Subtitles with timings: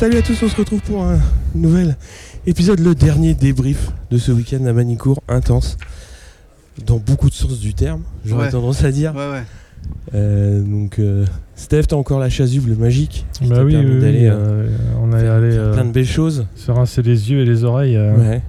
[0.00, 1.18] Salut à tous, on se retrouve pour un
[1.54, 1.94] nouvel
[2.46, 5.76] épisode, le dernier débrief de ce week-end à Manicourt, intense,
[6.86, 8.50] dans beaucoup de sens du terme, j'aurais Ouais.
[8.50, 9.14] tendance à dire.
[9.14, 9.42] Ouais, ouais.
[10.14, 14.68] Euh, donc, euh, Steph, t'as encore la chasuble magique qui Bah oui, oui, euh,
[15.02, 16.46] on faire- allé faire plein de belles choses.
[16.56, 18.40] se rincer les yeux et les oreilles euh, Ouais.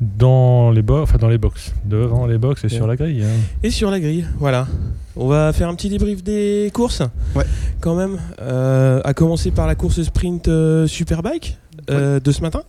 [0.00, 2.72] Dans les box, enfin dans les box, devant les box et Ouais.
[2.74, 3.22] sur la grille.
[3.22, 3.40] hein.
[3.62, 4.66] Et sur la grille, voilà.
[5.16, 7.02] On va faire un petit débrief des courses.
[7.34, 7.44] Ouais.
[7.80, 8.18] Quand même.
[8.40, 11.58] Euh, à commencer par la course sprint euh, Superbike
[11.90, 12.62] euh, de ce matin.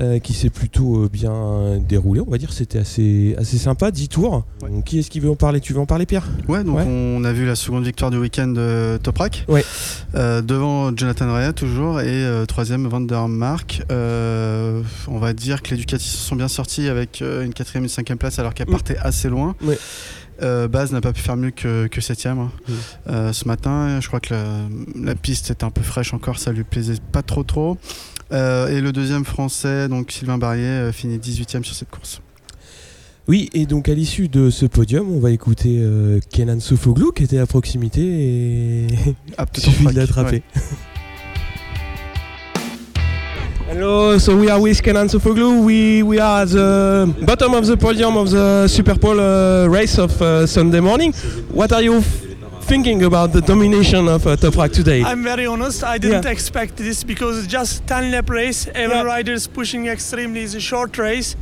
[0.00, 2.52] euh, qui s'est plutôt euh, bien déroulée, on va dire.
[2.52, 4.44] C'était assez, assez sympa, 10 tours.
[4.62, 4.70] Ouais.
[4.70, 5.60] Donc, qui est-ce qui veut en parler?
[5.60, 6.26] Tu veux en parler, Pierre?
[6.48, 6.84] Ouais, donc Ouais.
[6.86, 9.44] on a vu la seconde victoire du week-end de Toprak.
[9.48, 9.64] Ouais.
[10.14, 13.82] Devant Jonathan Rea toujours et troisième Vandermark.
[13.90, 17.86] Euh, on va dire que les Ducati se sont bien sortis avec une quatrième et
[17.86, 18.72] une cinquième place alors qu'elle Mm.
[18.72, 19.54] partait assez loin.
[19.62, 19.78] Ouais.
[20.40, 22.52] Euh, Baz n'a pas pu faire mieux que, que septième hein.
[22.68, 22.72] Mm.
[23.10, 23.98] Euh, ce matin.
[24.00, 24.44] Je crois que la,
[25.02, 27.76] la piste était un peu fraîche encore, ça lui plaisait pas trop trop.
[28.32, 32.20] Euh, et le deuxième français, donc Sylvain Barrier, euh, finit 18ème sur cette course.
[33.26, 37.24] Oui, et donc à l'issue de ce podium, on va écouter euh, Kenan Sofoglou qui
[37.24, 38.86] était à proximité et
[39.38, 40.36] Ah, il peut-être suffit de l'attraper.
[40.36, 40.42] ouais.
[43.70, 45.62] Hello, so we are with Kenan Sofoglou.
[45.62, 49.98] We we are at the bottom of the podium of the Super Pole uh, race
[49.98, 51.12] of uh, Sunday morning.
[51.52, 52.22] What are you f-
[52.68, 55.02] thinking about the domination of uh, Toprak today?
[55.02, 55.82] I'm very honest.
[55.82, 56.30] I didn't Yeah.
[56.30, 58.68] expect this because it's just 10 lap race.
[58.74, 59.04] Every Yeah.
[59.14, 60.42] rider is pushing extremely.
[60.42, 61.34] It's a short race.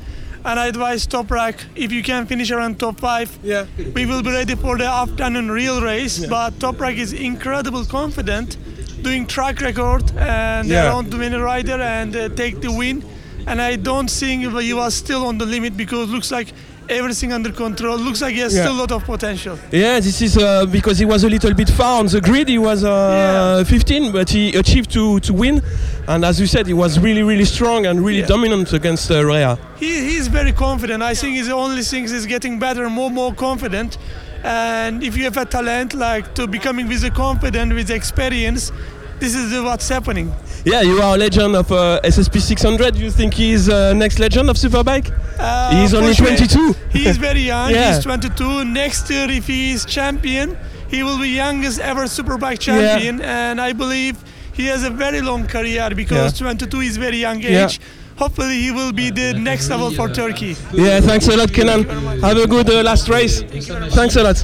[0.44, 3.64] And I advise Top Rack, if you can finish around top five, yeah.
[3.94, 6.20] we will be ready for the afternoon real race.
[6.20, 6.28] Yeah.
[6.28, 8.56] But Top Rack is incredible confident,
[9.02, 10.84] doing track record and Yeah.
[10.86, 13.02] around the winner rider and uh, take the win.
[13.48, 16.52] And I don't think he was still on the limit because looks like
[16.88, 17.96] everything under control.
[17.98, 18.62] Looks like he has Yeah.
[18.64, 19.58] still a lot of potential.
[19.72, 22.48] Yeah, this is uh, because he was a little bit far on the grid.
[22.48, 25.62] He was uh, 15, but he achieved to, to win.
[26.08, 28.26] And as you said, he was really, really strong and really Yeah.
[28.26, 29.56] dominant against uh, Rea.
[29.78, 31.02] He, he's very confident.
[31.02, 33.98] I think he's the only thing is getting better, more, more confident.
[34.44, 38.70] And if you have a talent like to becoming with the confident, with the experience,
[39.18, 40.32] this is what's happening.
[40.64, 42.94] Yeah, you are a legend of uh, SSP 600.
[42.94, 45.10] Do you think he's uh, next legend of Superbike?
[45.38, 46.26] Uh, he's only sure.
[46.26, 46.74] 22.
[46.90, 47.70] He is very young.
[47.70, 47.94] Yeah.
[47.94, 48.64] He's 22.
[48.64, 50.56] Next year, if he is champion,
[50.88, 53.20] he will be youngest ever Superbike champion.
[53.20, 54.16] And I believe
[54.54, 57.78] he has a very long career because 22 is very young age.
[57.78, 57.86] Yeah.
[58.18, 60.56] Hopefully, he will be the next level for Turkey.
[60.72, 61.84] Yeah, thanks a lot, Kenan.
[62.22, 63.42] Have a good uh, last race.
[63.42, 64.42] Thanks a lot.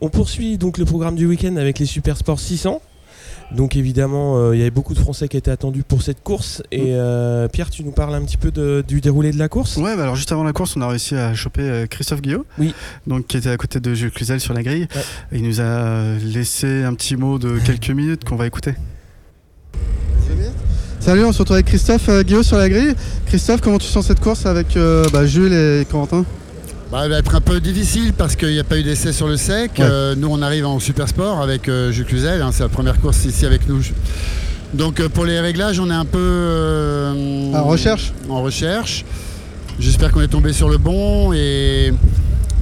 [0.00, 2.80] On poursuit donc le programme du week-end avec les Super Sports 600.
[3.54, 6.62] Donc évidemment, euh, il y avait beaucoup de Français qui étaient attendus pour cette course.
[6.72, 9.76] Et euh, Pierre, tu nous parles un petit peu de- du déroulé de la course?
[9.76, 12.46] Ouais, bah alors juste avant la course, on a réussi à choper euh, Christophe Guillot,
[12.58, 12.74] Oui.
[13.06, 14.88] donc qui était à côté de Jules Cluzel sur la grille.
[14.94, 15.02] Ouais.
[15.32, 18.74] Et il nous a laissé un petit mot de quelques minutes qu'on va écouter.
[21.00, 22.94] Salut, on se retrouve avec Christophe euh, Guillot sur la grille.
[23.26, 26.24] Christophe, comment tu sens cette course avec euh, bah, Jules et Corentin?
[26.92, 29.26] Bah, elle va être un peu difficile parce qu'il n'y a pas eu d'essai sur
[29.26, 29.72] le sec.
[29.78, 29.84] Ouais.
[29.88, 32.42] Euh, nous, on arrive en super sport avec euh, Jules Cluzel.
[32.42, 33.80] hein, c'est la première course ici avec nous.
[34.74, 36.18] Donc, euh, pour les réglages, on est un peu.
[36.20, 39.06] euh, En recherche En recherche.
[39.80, 41.32] J'espère qu'on est tombé sur le bon.
[41.32, 41.94] Et,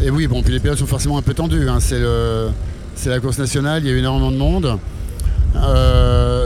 [0.01, 1.69] et oui, bon, puis les pilotes sont forcément un peu tendus.
[1.69, 2.51] hein, c'est, le,
[2.95, 4.79] c'est la course nationale, il y a eu énormément de monde.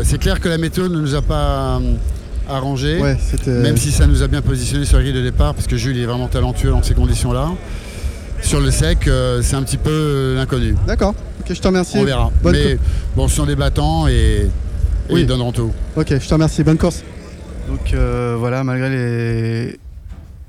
[0.05, 1.81] C'est clair que la météo ne nous a pas
[2.49, 3.01] arrangé.
[3.01, 3.17] Ouais.
[3.47, 5.99] Même si ça nous a bien positionné sur la grille de départ, parce que Jules
[5.99, 7.51] est vraiment talentueux dans ces conditions-là.
[8.43, 10.75] Sur le sec, euh, c'est un petit peu euh, l'inconnu.
[10.87, 11.97] D'accord, ok, je te remercie.
[11.99, 12.31] On verra.
[12.43, 12.79] Bonne Mais
[13.17, 14.51] bon, ce sont des battants et, et
[15.13, 15.23] Oui.
[15.23, 15.73] ils donneront tout.
[15.97, 17.03] Ok, je te remercie, bonne course.
[17.69, 19.79] Donc euh, voilà, malgré les,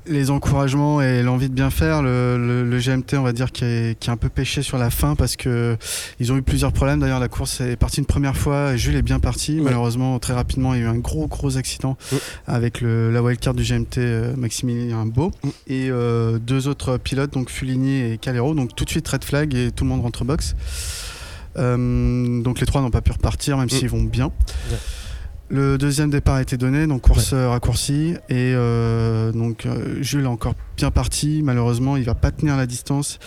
[0.08, 3.64] les encouragements et l'envie de bien faire, le, le- le GMT, on va dire, qui
[3.64, 5.76] est, qui est un peu pêché sur la fin parce que
[6.20, 7.00] ils ont eu plusieurs problèmes.
[7.00, 9.56] D'ailleurs, la course est partie une première fois et Jules est bien parti.
[9.58, 9.62] Ouais.
[9.64, 12.18] Malheureusement, très rapidement, il y a eu un gros, gros accident Ouais.
[12.46, 15.50] avec le, la wildcard du GMT, euh, Maximilien Beau, Ouais.
[15.66, 18.54] et euh, deux autres pilotes, donc Fulini et Calero.
[18.54, 20.54] Donc tout de suite, red flag et tout le monde rentre box.
[21.58, 24.30] Euh, donc les trois n'ont pas pu repartir, même s'ils vont bien.
[25.50, 25.56] Ouais.
[25.56, 28.14] Le deuxième départ a été donné, donc course euh, raccourcie.
[28.28, 31.40] Et euh, donc euh, Jules est encore bien parti.
[31.44, 33.18] Malheureusement, il va pas tenir la distance.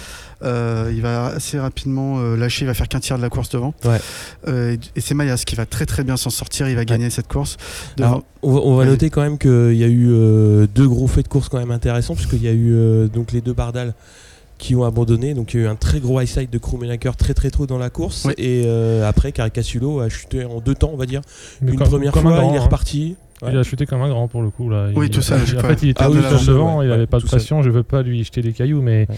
[0.41, 2.65] Euh, il va assez rapidement euh, lâcher.
[2.65, 3.73] Il va faire qu'un tiers de la course devant.
[3.85, 3.99] Ouais.
[4.47, 6.69] Euh, et c'est Mayas qui va très très bien s'en sortir.
[6.69, 7.57] Il va gagner cette course.
[7.97, 8.91] Alors, on va, on va Vas-y.
[8.91, 12.15] noter quand même qu'il y a eu deux gros faits de course quand même intéressants,
[12.15, 13.93] puisqu'il y a eu donc les deux Bardal
[14.59, 15.33] qui ont abandonné.
[15.33, 17.65] Donc il y a eu un très gros high side de Krummenacker très très tôt
[17.65, 18.25] dans la course.
[18.25, 18.33] Oui.
[18.37, 21.21] Et euh, après, Caricasulo a chuté en deux temps, on va dire.
[21.61, 22.63] Mais Une comme- première comme un fois, grand, il est hein.
[22.63, 23.15] reparti.
[23.41, 23.49] Ouais.
[23.53, 24.69] Il a chuté comme un grand pour le coup.
[24.69, 24.89] Là.
[24.95, 25.69] Oui, il, tout il- sais En pas.
[25.69, 26.85] fait, il était Ah oui, tout devant, ouais.
[26.85, 27.61] il Ouais, n'avait pas de pression.
[27.63, 29.15] Je veux pas lui jeter des cailloux, mais Ouais.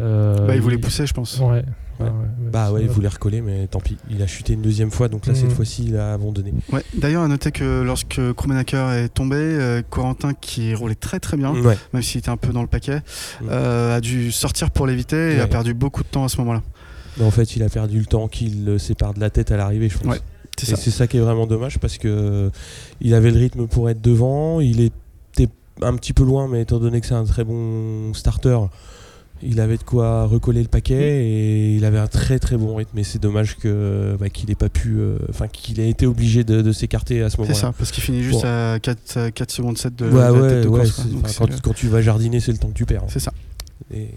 [0.00, 1.40] Euh, Bah, il voulait pousser, je pense.
[1.40, 1.64] Ouais.
[2.00, 2.06] Ouais.
[2.06, 3.96] ouais, ouais, Bah ouais, il voulait recoller, mais tant pis.
[4.10, 5.50] Il a chuté une deuxième fois, donc là, cette Mhm.
[5.50, 6.52] fois-ci, il a abandonné.
[6.72, 6.82] Ouais.
[6.96, 11.52] D'ailleurs, à noter que lorsque Krummenacker est tombé, euh, Corentin, qui roulait très très bien,
[11.54, 11.76] Ouais.
[11.92, 12.98] même s'il était un peu dans le paquet,
[13.40, 13.46] Mm.
[13.50, 15.40] euh, a dû sortir pour l'éviter et Ouais.
[15.40, 16.62] a perdu beaucoup de temps à ce moment-là.
[17.20, 19.88] En fait, il a perdu le temps qu'il le sépare de la tête à l'arrivée,
[19.88, 20.06] je pense.
[20.14, 20.20] Ouais,
[20.56, 20.76] C'est Et ça.
[20.82, 22.50] c'est ça qui est vraiment dommage parce que euh,
[23.00, 25.48] il avait le rythme pour être devant, il était
[25.82, 28.58] un petit peu loin, mais étant donné que c'est un très bon starter,
[29.42, 32.98] il avait de quoi recoller le paquet et il avait un très très bon rythme.
[32.98, 36.44] Et c'est dommage que bah, qu'il ait pas pu, euh, enfin qu'il ait été obligé
[36.44, 37.54] de, de s'écarter à ce C'est moment-là.
[37.58, 38.48] ça, parce qu'il finit juste Bon.
[38.48, 41.02] à 4, 4 secondes 7 de, Ouais, de ouais, de ouais, course.
[41.24, 43.04] c'est- c'est quand, tu vas jardiner, c'est le temps que tu perds.
[43.08, 43.32] C'est ça.
[43.94, 44.08] Et-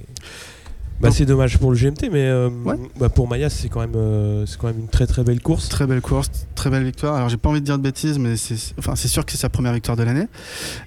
[1.01, 2.75] Bah, c'est dommage pour le GMT, mais euh, Ouais.
[2.99, 5.67] bah, pour Maya, c'est quand, même, euh, c'est quand même une très très belle course.
[5.69, 7.15] Très belle course, très belle victoire.
[7.15, 9.37] Alors j'ai pas envie de dire de bêtises, mais c'est enfin, c'est sûr que c'est
[9.39, 10.27] sa première victoire de l'année.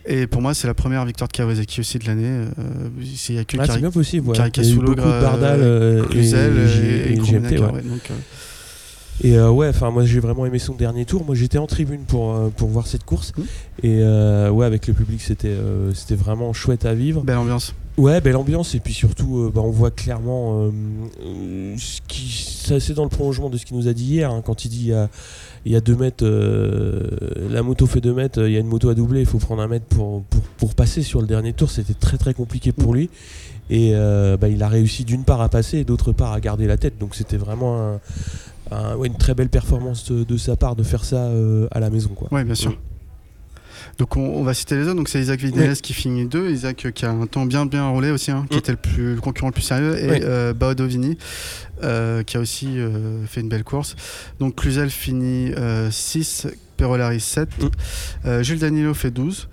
[0.06, 2.24] Et pour moi, c'est la première victoire de Kawasaki aussi de l'année.
[2.58, 4.28] Euh, Il y a que Ah, c'est Kari- bien possible.
[4.28, 4.36] Ouais.
[4.36, 7.50] Il y a eu beaucoup de Bardal euh, Cluzel et, G- et, et et GMT.
[7.58, 7.82] Ouais.
[7.82, 8.14] Donc, euh,
[9.22, 11.24] Et euh, ouais, enfin moi j'ai vraiment aimé son dernier tour.
[11.24, 13.32] Moi j'étais en tribune pour, euh, pour voir cette course.
[13.36, 13.44] Mhm.
[13.84, 17.22] Et euh, ouais, avec le public c'était euh, c'était vraiment chouette à vivre.
[17.22, 17.74] belle ambiance.
[17.96, 18.74] Ouais, belle ambiance.
[18.74, 20.64] Et puis surtout, euh, bah, on voit clairement
[21.22, 22.28] euh, ce qui.
[22.80, 24.30] C'est dans le prolongement de ce qu'il nous a dit hier.
[24.32, 25.08] hein, quand il dit il y a,
[25.64, 27.06] il y a deux mètres, euh,
[27.50, 29.62] la moto fait deux mètres, il y a une moto à doubler, il faut prendre
[29.62, 31.70] un mètre pour, pour, pour passer sur le dernier tour.
[31.70, 33.10] C'était très très compliqué pour lui.
[33.70, 36.66] Et euh, bah, il a réussi d'une part à passer et d'autre part à garder
[36.66, 36.98] la tête.
[36.98, 38.00] Donc c'était vraiment un-
[38.70, 41.80] un- ouais, une très belle performance de, de sa part de faire ça euh, à
[41.80, 42.10] la maison.
[42.10, 42.28] Quoi.
[42.32, 42.76] Oui, bien sûr.
[43.98, 44.96] Donc on, on va citer les autres.
[44.96, 46.50] Donc c'est Isaac Vidales qui finit 2.
[46.50, 48.58] Isaac euh, qui a un temps bien bien roulé aussi, hein, qui Mm.
[48.58, 49.96] était le, plus, le concurrent le plus sérieux.
[50.02, 50.18] Et Oui.
[50.22, 51.16] euh, Baodovini
[51.82, 53.94] euh, qui a aussi euh, fait une belle course.
[54.40, 55.52] Donc Cluzel finit
[55.90, 57.48] 6, Perolari 7.
[58.24, 58.42] Mm.
[58.42, 59.48] Jules Danilo fait 12.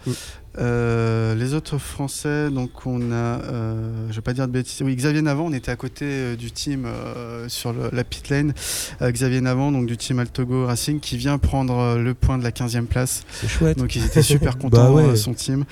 [0.54, 0.58] Mm.
[0.60, 4.94] Euh, les autres français, donc on a, euh, je vais pas dire de bêtises, oui
[4.96, 8.54] Xavier Navant, on était à côté euh, du team euh, sur le- la pit lane,
[9.02, 12.86] Xavier Navant donc du team Altogo Racing qui vient prendre le point de la 15e
[12.86, 13.78] place C'est chouette.
[13.78, 15.16] donc ils étaient super contents, Bah ouais.
[15.16, 15.64] son team.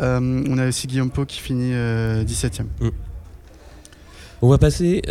[0.00, 2.66] On a aussi Guillaume Pau qui finit euh, 17ème.
[4.42, 5.02] On va passer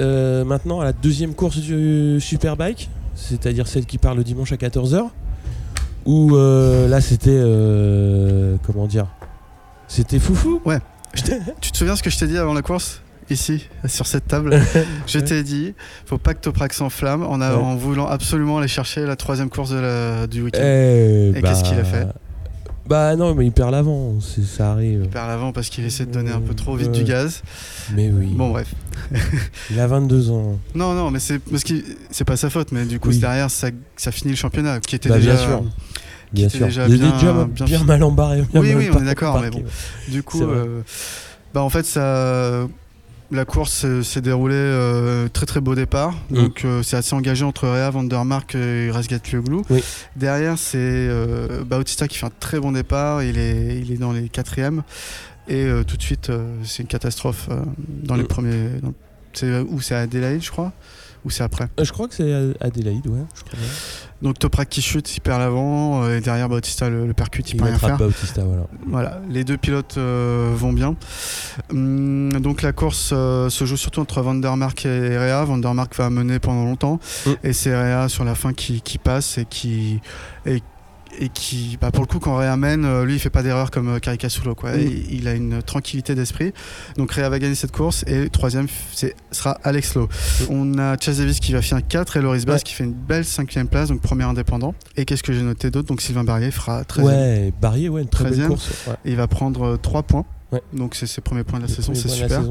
[0.46, 5.08] maintenant à la deuxième course du Superbike, c'est-à-dire celle qui part le dimanche à 14h.
[6.06, 7.30] Où euh, là c'était.
[7.34, 9.08] euh, comment dire?
[9.88, 10.62] C'était foufou?
[11.62, 13.02] Tu te souviens ce que je t'ai dit avant la course?
[13.30, 14.62] Ici, sur cette table,
[15.08, 15.74] je t'ai dit,
[16.06, 17.64] faut pas que Toprak s'enflamme en, a- Ouais.
[17.64, 20.62] en voulant absolument aller chercher la troisième course de la- du week-end.
[20.62, 22.06] Et, Et qu'est-ce qu'il a fait?
[22.88, 25.02] Bah non, mais il perd l'avant, c'est- ça arrive.
[25.06, 26.98] Il perd l'avant parce qu'il essaie de donner un peu trop vite Ouais.
[27.00, 27.42] du gaz.
[27.96, 28.76] Mais oui, Bon bref.
[29.72, 30.60] il a 22 ans.
[30.76, 31.74] Non, non, mais c'est parce que
[32.12, 33.18] c'est pas sa faute, mais du coup Oui.
[33.18, 35.34] derrière ça, ça finit le championnat qui était Bah, déjà.
[35.34, 35.64] bien sûr.
[36.36, 36.66] Bien sûr.
[36.68, 38.44] déjà bien- déjà bien bien, mal embarré.
[38.54, 39.60] Oui, oui, on est d'accord, mais bon.
[39.60, 39.64] ouais.
[40.10, 40.82] Du coup, euh,
[41.54, 42.68] bah en fait, ça,
[43.32, 46.14] la course s'est déroulée euh, très très beau départ.
[46.30, 46.36] Mm.
[46.36, 49.62] Donc euh, c'est assez engagé entre Réa, Vandermark et Razgatlioglu.
[49.70, 49.84] Oui.
[50.16, 51.10] Derrière, c'est
[51.66, 53.24] Bautista qui fait un très bon départ.
[53.24, 54.84] Il est, il est dans les quatrièmes.
[55.48, 56.32] Et tout de suite,
[56.64, 57.50] c'est une catastrophe
[58.04, 58.28] dans les Mm.
[58.28, 58.70] premiers.
[58.82, 58.94] dans-
[59.34, 60.72] c'est où c'est Adélaïde, je crois
[61.26, 63.20] Ou c'est après Je crois que c'est Adélaïde, ouais.
[63.36, 63.68] Je crois bien.
[64.22, 66.04] Donc Toprak qui chute, il perd l'avant.
[66.04, 67.98] euh, et derrière, Bautista le, le percute, il, Il peut rien faire.
[67.98, 68.64] Bautista, voilà.
[68.88, 70.96] Voilà, les deux pilotes euh, vont bien.
[71.72, 75.44] Hum, donc la course euh, se joue surtout entre Vandermark et Rea.
[75.46, 77.32] Vandermark va mener pendant longtemps Mm.
[77.44, 80.00] et c'est Rea sur la fin qui, qui passe et qui
[80.46, 80.62] et,
[81.20, 83.72] et qui bah, pour le coup quand Rea mène, euh, lui il fait pas d'erreur
[83.72, 84.72] comme euh, Caricasulo quoi.
[84.76, 84.90] Mm.
[85.12, 86.54] Il a une tranquillité d'esprit.
[86.98, 90.08] Donc Rea va gagner cette course et troisième c'est sera Alex Lowe.
[90.50, 92.58] On a Chase Davis qui va finir 4 et Loris Bass Mm.
[92.58, 92.64] Ouais.
[92.64, 94.76] qui fait une belle cinquième place donc premier indépendant.
[94.98, 95.88] Et qu'est-ce que j'ai noté d'autre?
[95.88, 98.48] Donc Sylvain Barrier fera 13 Ouais, Barrier, ouais, une très belle 13e.
[98.48, 98.70] course.
[98.88, 98.94] Ouais.
[99.06, 100.26] et il va prendre 3 points.
[100.52, 100.62] Ouais.
[100.74, 102.42] Donc c'est ses premiers points de la Le saison, premier c'est super.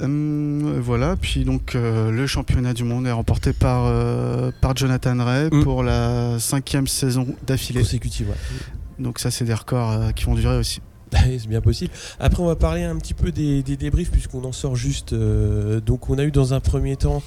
[0.00, 5.16] Hum, voilà, puis donc euh, le championnat du monde est remporté par, euh, par Jonathan
[5.24, 5.62] Ray Mm.
[5.62, 7.80] pour la cinquième saison d'affilée.
[7.80, 8.34] Consécutive, ouais.
[8.98, 10.80] Donc ça c'est des records euh, qui vont durer aussi.
[11.12, 11.92] c'est bien possible.
[12.18, 15.12] Après, on va parler un petit peu des, des débriefs puisqu'on en sort juste.
[15.12, 17.22] euh, donc, on a eu dans un premier temps.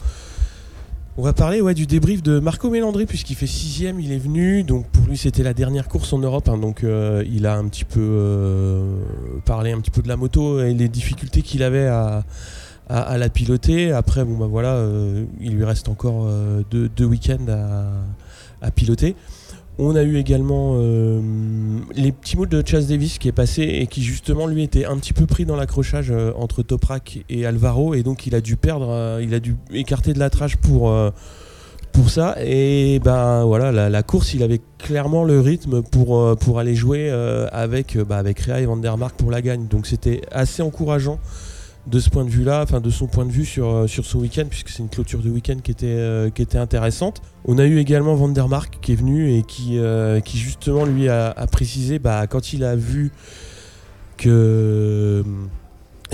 [1.19, 4.63] On va parler ouais, du débrief de Marco Melandri puisqu'il fait sixième, il est venu.
[4.63, 6.47] Donc pour lui, c'était la dernière course en Europe.
[6.47, 9.01] hein, donc euh, il a un petit peu euh,
[9.43, 12.23] parlé un petit peu de la moto et les difficultés qu'il avait à,
[12.87, 13.91] la piloter.
[13.91, 16.25] Après, bon bah voilà, euh, il lui reste encore
[16.71, 17.47] deux, week-ends
[18.61, 19.17] à piloter.
[19.81, 21.21] On a eu également euh,
[21.95, 24.97] les petits mots de Chas Davis qui est passé et qui justement lui était un
[24.97, 27.93] petit peu pris dans l'accrochage euh, entre Toprak et Alvaro.
[27.93, 30.19] Et donc il a dû perdre, euh, il a dû écarter de
[30.57, 31.11] pour, euh,
[31.93, 32.35] pour ça.
[32.43, 37.09] Et ben voilà la, la course il avait clairement le rythme pour, aller jouer
[37.53, 39.67] avec, bah, avec Rea et Vandermark pour la gagne.
[39.67, 41.19] Donc c'était assez encourageant
[41.89, 44.19] de ce point de vue-là, enfin de son point de vue sur, euh, sur son
[44.19, 47.21] week-end, puisque c'est une clôture de week-end qui était, euh, qui était intéressante.
[47.45, 50.85] On a eu également Van der Mark qui est venu et qui, euh, qui justement
[50.85, 53.11] lui a, précisé, bah, quand il a vu
[54.17, 55.23] que,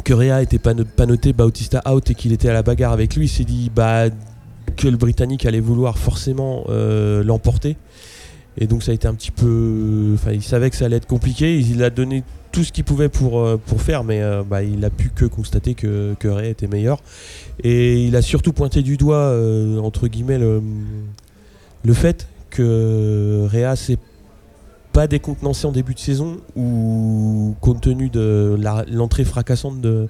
[0.03, 2.93] que Réa était pas, no- pas noté Bautista out et qu'il était à la bagarre
[2.93, 4.05] avec lui, il s'est dit bah,
[4.77, 7.77] que le Britannique allait vouloir forcément l'emporter.
[8.57, 10.11] Et donc ça a été un petit peu...
[10.13, 11.59] Enfin, il savait que ça allait être compliqué.
[11.59, 14.85] Il a donné tout ce qu'il pouvait pour, euh, pour faire, mais euh, bah, il
[14.85, 16.99] a pu que constater que, que Ray était meilleur.
[17.63, 20.61] Et il a surtout pointé du doigt, euh, entre guillemets, le,
[21.83, 23.97] le fait que Réa s'est
[24.93, 28.57] pas décontenancé en début de saison, ou compte tenu de
[28.89, 30.07] l'entrée fracassante de,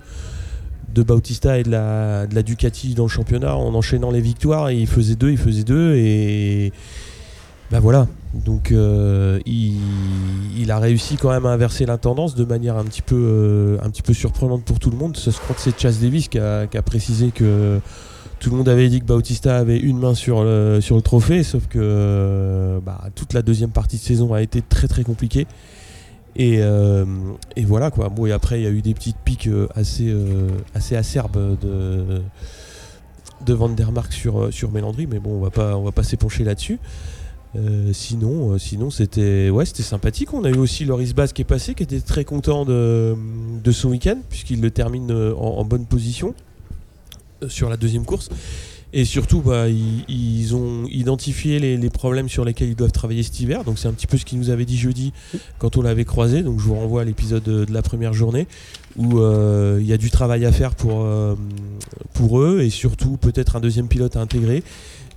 [0.94, 4.70] de Bautista et de la, de la Ducati dans le championnat, en enchaînant les victoires,
[4.70, 6.72] il faisait deux, il faisait deux, et
[7.72, 8.08] ben voilà.
[8.34, 13.02] Donc euh, il, a réussi quand même à inverser la tendance de manière un petit
[13.02, 15.16] peu, euh, un petit peu surprenante pour tout le monde.
[15.16, 17.80] Ce- Je crois que c'est Chas Davis qui a, précisé que
[18.40, 21.80] tout le monde avait dit que Bautista avait une main sur le, trophée, sauf que
[21.82, 25.48] euh, bah, toute la deuxième partie de saison a été très très compliquée.
[26.36, 26.60] Et,
[27.66, 28.10] voilà quoi.
[28.10, 30.14] Bon, et après, il y a eu des petites piques assez,
[30.94, 32.22] acerbes de,
[33.46, 36.04] de Van der Mark sur, sur Mélandry, mais bon, on va pas, on va pas
[36.04, 36.80] s'épancher là-dessus.
[37.56, 40.34] Euh, sinon, euh, sinon c'était ouais, c'était sympathique.
[40.34, 43.16] On a eu aussi Loris Bass qui est passé, qui était très content de,
[43.64, 46.34] de son week-end, puisqu'il le termine euh, en, bonne position
[47.48, 48.30] sur la deuxième course.
[48.94, 53.66] Et surtout, bah, ils, ont identifié les, problèmes sur lesquels ils doivent travailler cet hiver.
[53.66, 55.12] Donc c'est un petit peu ce qu'ils nous avaient dit jeudi
[55.60, 56.44] quand on l'avait croisé.
[56.44, 58.48] Donc je vous renvoie à l'épisode de, la première journée
[58.96, 61.06] où il y a du travail à faire pour,
[62.14, 64.64] pour eux et surtout peut-être un deuxième pilote à intégrer.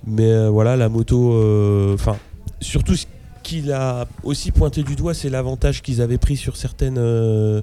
[0.05, 2.17] Mais voilà, la moto, enfin,
[2.61, 3.05] surtout ce
[3.43, 6.97] qu'il a aussi pointé du doigt, c'est l'avantage qu'ils avaient pris sur certaines.
[6.97, 7.61] euh,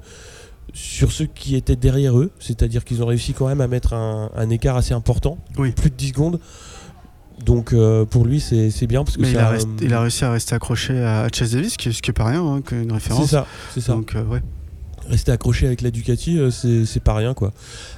[0.74, 4.30] sur ceux qui étaient derrière eux, c'est-à-dire qu'ils ont réussi quand même à mettre un,
[4.36, 5.70] un écart assez important, Oui.
[5.70, 6.40] plus de 10 secondes.
[7.44, 10.00] Donc euh, pour lui, c'est c'est bien parce que Mais il a, rest- il a
[10.00, 12.94] réussi à rester accroché à Chase Davis, ce qui est pas rien, hein, qu'une C'est
[12.94, 13.30] référence.
[13.30, 13.92] ça, c'est ça.
[13.92, 14.42] Donc, euh, ouais.
[15.08, 17.52] Rester accroché avec la Ducati, euh, c'est pas rien quoi.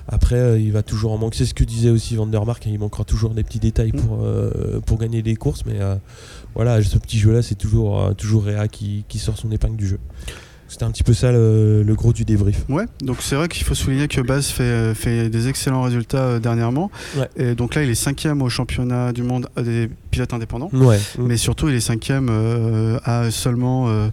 [0.09, 1.39] Après, il va toujours en manquer.
[1.39, 2.67] C'est ce que disait aussi Van der Mark.
[2.67, 5.81] hein, il manquera toujours des petits détails pour, euh, pour gagner des courses, mais
[6.59, 9.87] voilà, ce petit jeu-là, c'est toujours, euh, toujours Réa qui, qui sort son épingle du
[9.87, 9.99] jeu.
[10.71, 12.67] C'était un petit peu ça le, le gros du débrief.
[12.69, 16.19] Ouais, donc c'est vrai qu'il faut souligner que Baz fait, euh, fait des excellents résultats
[16.25, 16.91] euh, dernièrement.
[17.17, 17.27] Ouais.
[17.39, 20.69] Et donc là, il est cinquième au championnat du monde des pilotes indépendants.
[20.75, 20.99] Ouais.
[21.19, 24.11] Mais surtout, il est cinquième euh, à seulement euh,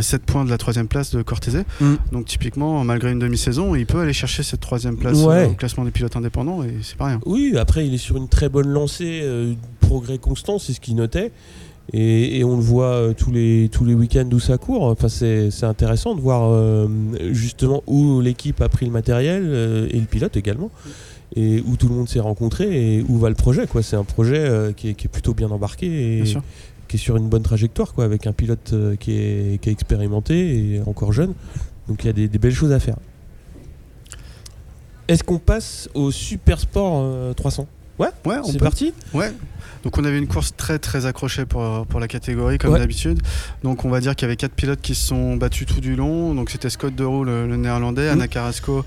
[0.00, 1.64] 7 points de la troisième place de Cortese.
[1.80, 1.94] Mm.
[2.12, 5.46] Donc typiquement, malgré une demi-saison, il peut aller chercher cette troisième place Ouais.
[5.46, 7.18] euh, au classement des pilotes indépendants et c'est pas rien.
[7.26, 9.24] Oui, après, il est sur une très bonne lancée,
[9.80, 11.32] progrès constant, c'est ce qu'il notait.
[11.92, 14.84] Et, et on le voit euh, tous les, tous les week-ends où ça court.
[14.84, 16.86] Enfin, c'est c'est intéressant de voir euh,
[17.32, 20.70] justement où l'équipe a pris le matériel euh, et le pilote également.
[21.36, 23.66] Et où tout le monde s'est rencontré et où va le projet.
[23.66, 23.82] quoi.
[23.82, 26.42] C'est un projet euh, qui, est, qui est plutôt bien embarqué et Bien
[26.88, 30.74] qui est sur une bonne trajectoire, quoi, avec un pilote qui, est, qui est expérimenté
[30.76, 31.34] et encore jeune.
[31.86, 32.96] Donc il y a des, des belles choses à faire.
[35.08, 37.66] Est-ce qu'on passe au Super Sport euh, 300
[37.98, 38.94] Ouais, Ouais, on c'est parti.
[39.12, 39.32] Ouais.
[39.84, 42.78] Donc on avait une course très très accrochée pour, pour la catégorie comme Ouais.
[42.80, 43.20] d'habitude.
[43.62, 45.94] Donc on va dire qu'il y avait quatre pilotes qui se sont battus tout du
[45.96, 46.34] long.
[46.34, 48.12] Donc c'était Scott Deroux le, le néerlandais, Mm.
[48.12, 48.84] Anna Carrasco,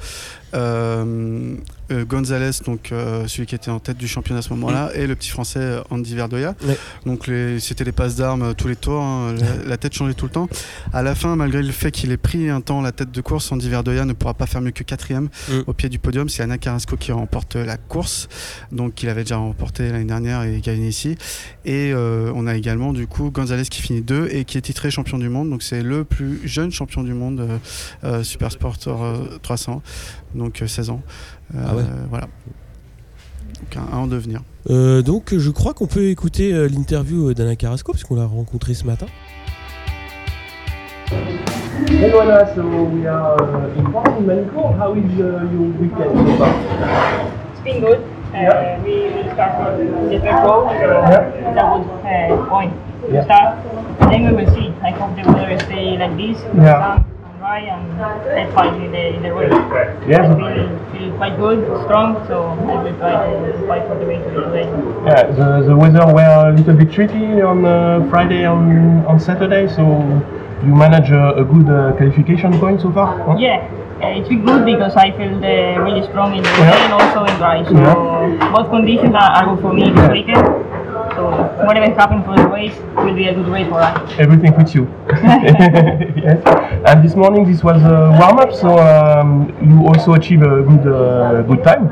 [0.53, 1.55] euh,
[1.91, 5.07] euh, Gonzalez donc euh, celui qui était en tête du championnat à ce moment-là et
[5.07, 6.55] le petit français euh, Andy Verdoya.
[6.63, 6.77] Ouais.
[7.05, 7.29] Donc
[7.59, 9.35] c'était les passes d'armes tous les tours, hein.
[9.39, 10.49] la, la tête changeait tout le temps.
[10.93, 13.51] À la fin malgré le fait qu'il ait pris un temps la tête de course,
[13.51, 15.61] Andy Verdoya ne pourra pas faire mieux que quatrième Mm.
[15.67, 16.29] au pied du podium.
[16.29, 18.27] C'est Anna Carrasco qui remporte la course
[18.71, 21.17] donc qu'il avait déjà remporté l'année dernière et gagné ici.
[21.65, 25.17] Et on a également du coup Gonzalez qui finit 2 et qui est titré champion
[25.17, 25.49] du monde.
[25.49, 27.47] Donc c'est le plus jeune champion du monde
[28.23, 29.81] Super Sport euh, 300,
[30.35, 31.01] donc euh, 16 ans.
[31.55, 31.83] Euh, Ah ouais.
[32.09, 32.27] Voilà.
[33.59, 34.41] Donc un, un en devenir.
[34.69, 38.73] Euh, donc je crois qu'on peut écouter euh, l'interview d'Anna Carrasco, parce qu'on l'a rencontré
[38.73, 39.05] ce matin.
[41.89, 44.75] Hello Anna, so we are uh, in France in Manicourt.
[44.79, 46.53] How is uh, your weekend so far?
[47.53, 47.99] It's been good.
[48.33, 52.71] Uh, we will start from the third row, so that's a good uh, point
[53.05, 53.25] to Yeah.
[53.25, 53.57] start.
[54.09, 54.71] Then we will see.
[54.81, 56.79] I hope the weather stay like this, Yeah.
[56.79, 57.05] sun
[57.59, 59.51] and dry, and let's fight in the in the race.
[60.07, 60.25] Yes.
[60.31, 64.35] I feel, feel quite good, strong, so I will try to fight for the victory
[64.43, 64.65] today.
[65.05, 69.67] Yeah, the, the weather were a little bit tricky on uh, Friday and on Saturday,
[69.67, 69.83] so
[70.65, 73.17] you manage a, a good uh, qualification point so far?
[73.25, 73.35] huh?
[73.37, 73.67] Yeah.
[74.01, 76.73] Uh, it's been good because I feel uh, really strong in the Yeah.
[76.73, 77.63] rain and also in dry.
[77.65, 78.51] So Yeah.
[78.51, 80.11] both conditions are, are good for me this Yeah.
[80.11, 80.70] weekend.
[81.15, 81.29] So
[81.67, 83.95] whatever happens for the race will be a good race for us.
[84.17, 84.83] Everything fits you.
[85.11, 86.41] yes.
[86.87, 90.87] And this morning this was a warm up, so um, you also achieve a good
[90.87, 91.87] uh, good time.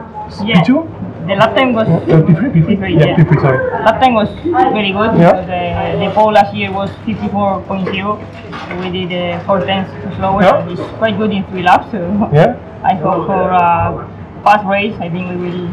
[0.45, 0.61] Yeah.
[0.61, 1.27] P2?
[1.27, 2.65] The lap time was Uh, P3, P3.
[2.65, 3.15] P3, yeah, yeah.
[3.17, 3.59] P3, sorry.
[3.85, 4.29] lap time was
[4.73, 5.29] very good Yeah.
[5.45, 8.81] uh, the pole last year was 54.0.
[8.81, 10.41] We did uh, four tenths slower.
[10.41, 10.69] Yeah.
[10.69, 11.91] It's quite good in three laps.
[11.91, 11.99] So
[12.33, 12.55] Yeah.
[12.83, 14.07] I hope for a
[14.43, 14.95] fast race.
[15.01, 15.67] I think we will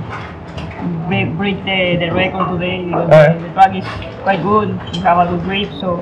[1.09, 3.41] break, break the, the record today because Alright.
[3.41, 4.69] the, track is quite good.
[4.93, 5.97] We have a good grip, so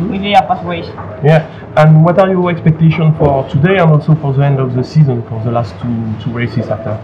[0.00, 0.86] we will a fast race.
[1.24, 1.46] Yeah.
[1.76, 5.22] And what are your expectations for today and also for the end of the season
[5.28, 6.96] for the last two two races after?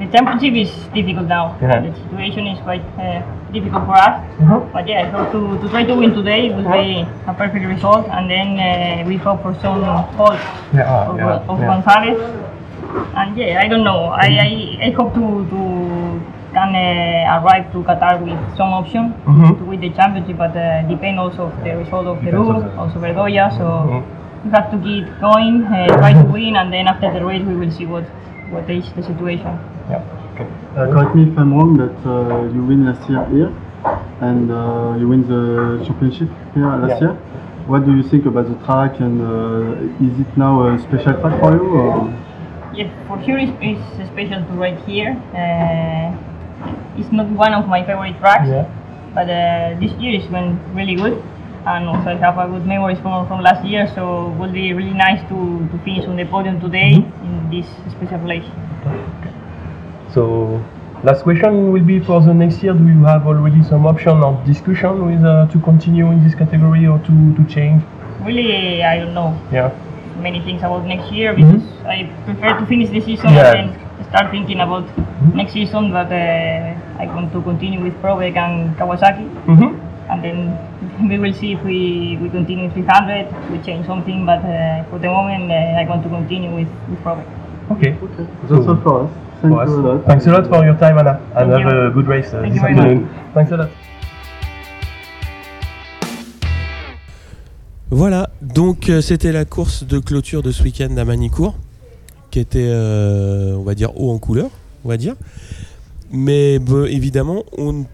[0.00, 1.58] The championship is difficult now.
[1.60, 1.80] Yeah.
[1.84, 3.20] The situation is quite uh,
[3.52, 4.16] difficult for us.
[4.40, 4.72] Mhm.
[4.72, 8.24] But yeah, hope to, to try to win today would be a perfect result, and
[8.30, 9.84] then uh, we hope for some
[10.16, 10.40] fault
[10.72, 10.88] Yeah.
[10.88, 11.44] ah, of, yeah.
[11.52, 11.66] of yeah.
[11.68, 12.49] Gonzalez.
[13.16, 14.06] And yeah, I don't know.
[14.06, 15.60] I, I, I hope to, to
[16.52, 19.58] can uh, arrive to Qatar with some option Mhm.
[19.58, 22.60] to win the championship, but uh, depend also of the result of Depends Peru, on
[22.64, 23.46] the- also Verdoya.
[23.56, 24.02] So Mhm.
[24.44, 27.54] we have to keep going, uh, try to win, and then after the race we
[27.54, 28.04] will see what
[28.50, 29.54] what is the situation.
[29.90, 30.02] Yeah.
[30.34, 30.46] Okay.
[30.76, 33.50] Uh, correct me if I'm wrong, but uh, you win last year here,
[34.20, 37.14] and uh, you win the championship here last Yeah.
[37.14, 37.14] year.
[37.68, 41.38] What do you think about the track, and uh, is it now a special track
[41.38, 41.66] for you?
[41.78, 42.10] Or?
[42.80, 45.12] Yeah, for sure it's, it's special to ride here.
[45.36, 46.16] Uh,
[46.96, 48.64] it's not one of my favorite tracks, Yeah.
[49.14, 51.22] but uh, this year it's been really good.
[51.66, 54.72] And also I have a good memories from, from last year, so it will be
[54.72, 58.46] really nice to, to finish on the podium today in this special place.
[60.14, 60.64] So
[61.04, 62.72] last question will be for the next year.
[62.72, 66.86] Do you have already some option or discussion with uh, to continue in this category
[66.86, 67.82] or to, to change?
[68.24, 69.70] Really, I don't know Yeah.
[70.18, 73.52] Many things about next year because I prefer to finish the season Yeah.
[73.54, 74.84] and then start thinking about
[75.34, 75.92] next season.
[75.92, 79.26] But uh, I want to continue with Probek and Kawasaki.
[79.46, 79.72] Mm-hmm.
[80.10, 80.38] and then
[81.08, 85.06] we will see if we, we continue 300, we change something, but uh, for the
[85.08, 87.26] moment uh, I want to continue with, with Probek.
[87.70, 87.94] Okay.
[87.94, 89.10] Okay, that's all for us.
[89.40, 89.70] Thank For us.
[89.70, 90.04] a lot.
[90.06, 91.80] Thanks a lot for your time, Anna, and Thank have you.
[91.86, 93.08] a good race uh, Thank this afternoon.
[93.32, 93.70] Thanks a lot.
[97.92, 101.56] Voilà, donc euh, c'était la course de clôture de ce week-end à Manicourt,
[102.30, 104.48] qui était, euh, on va dire, haut en couleur,
[104.84, 105.16] on va dire.
[106.12, 107.84] Mais évidemment, on ne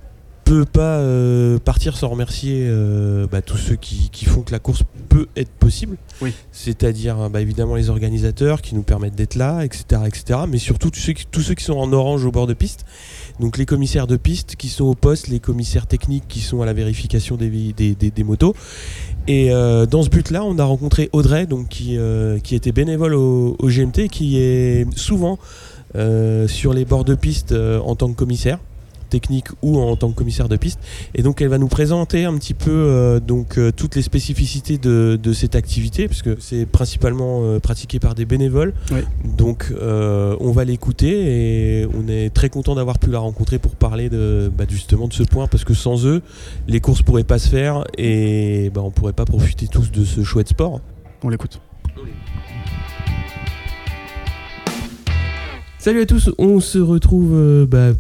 [0.46, 4.60] peut pas euh, partir sans remercier euh, bah, tous ceux qui, qui font que la
[4.60, 5.96] course peut être possible.
[6.22, 6.32] Oui.
[6.52, 10.40] C'est-à-dire bah, évidemment les organisateurs qui nous permettent d'être là, etc., etc.
[10.48, 12.84] Mais surtout tous ceux, qui, tous ceux qui sont en orange au bord de piste.
[13.40, 16.66] Donc les commissaires de piste qui sont au poste, les commissaires techniques qui sont à
[16.66, 18.54] la vérification des, vi- des, des- des motos.
[19.26, 21.98] Et euh, dans ce but-là, on a rencontré Audrey, donc qui,
[22.44, 25.38] qui était bénévole au, au GMT, qui est souvent
[26.46, 28.60] sur les bords de piste en tant que commissaire
[29.08, 30.78] technique ou en tant que commissaire de piste.
[31.14, 34.78] Et donc elle va nous présenter un petit peu euh, donc euh, toutes les spécificités
[34.78, 38.74] de, de cette activité, puisque c'est principalement euh, pratiqué par des bénévoles.
[38.90, 39.00] Oui.
[39.36, 43.76] Donc euh, on va l'écouter et on est très content d'avoir pu la rencontrer pour
[43.76, 46.22] parler de bah, justement de ce point, parce que sans eux,
[46.68, 50.22] les courses pourraient pas se faire et bah, on pourrait pas profiter tous de ce
[50.22, 50.80] chouette sport.
[51.22, 51.60] On l'écoute.
[55.78, 57.92] Salut à tous, on se retrouve euh, bah,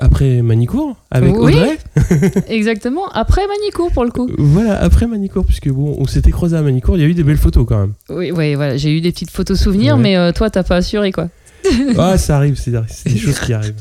[0.00, 1.54] après Manicourt avec Oui.
[1.54, 1.78] Audrey.
[2.48, 4.28] Exactement, après Manicourt pour le coup.
[4.38, 7.22] Voilà, après Manicourt, puisque bon, on s'était croisé à Manicourt, il y a eu des
[7.24, 7.92] belles photos quand même.
[8.10, 10.02] Oui, ouais, voilà, j'ai eu des petites photos souvenirs, Ouais.
[10.02, 11.28] mais euh, toi, t'as pas assuré quoi.
[11.98, 13.74] ah, ça arrive, c'est c'est des choses qui arrivent.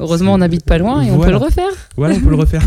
[0.00, 1.70] Heureusement, on n'habite pas loin et on peut le refaire.
[1.96, 2.62] Voilà, on peut le refaire.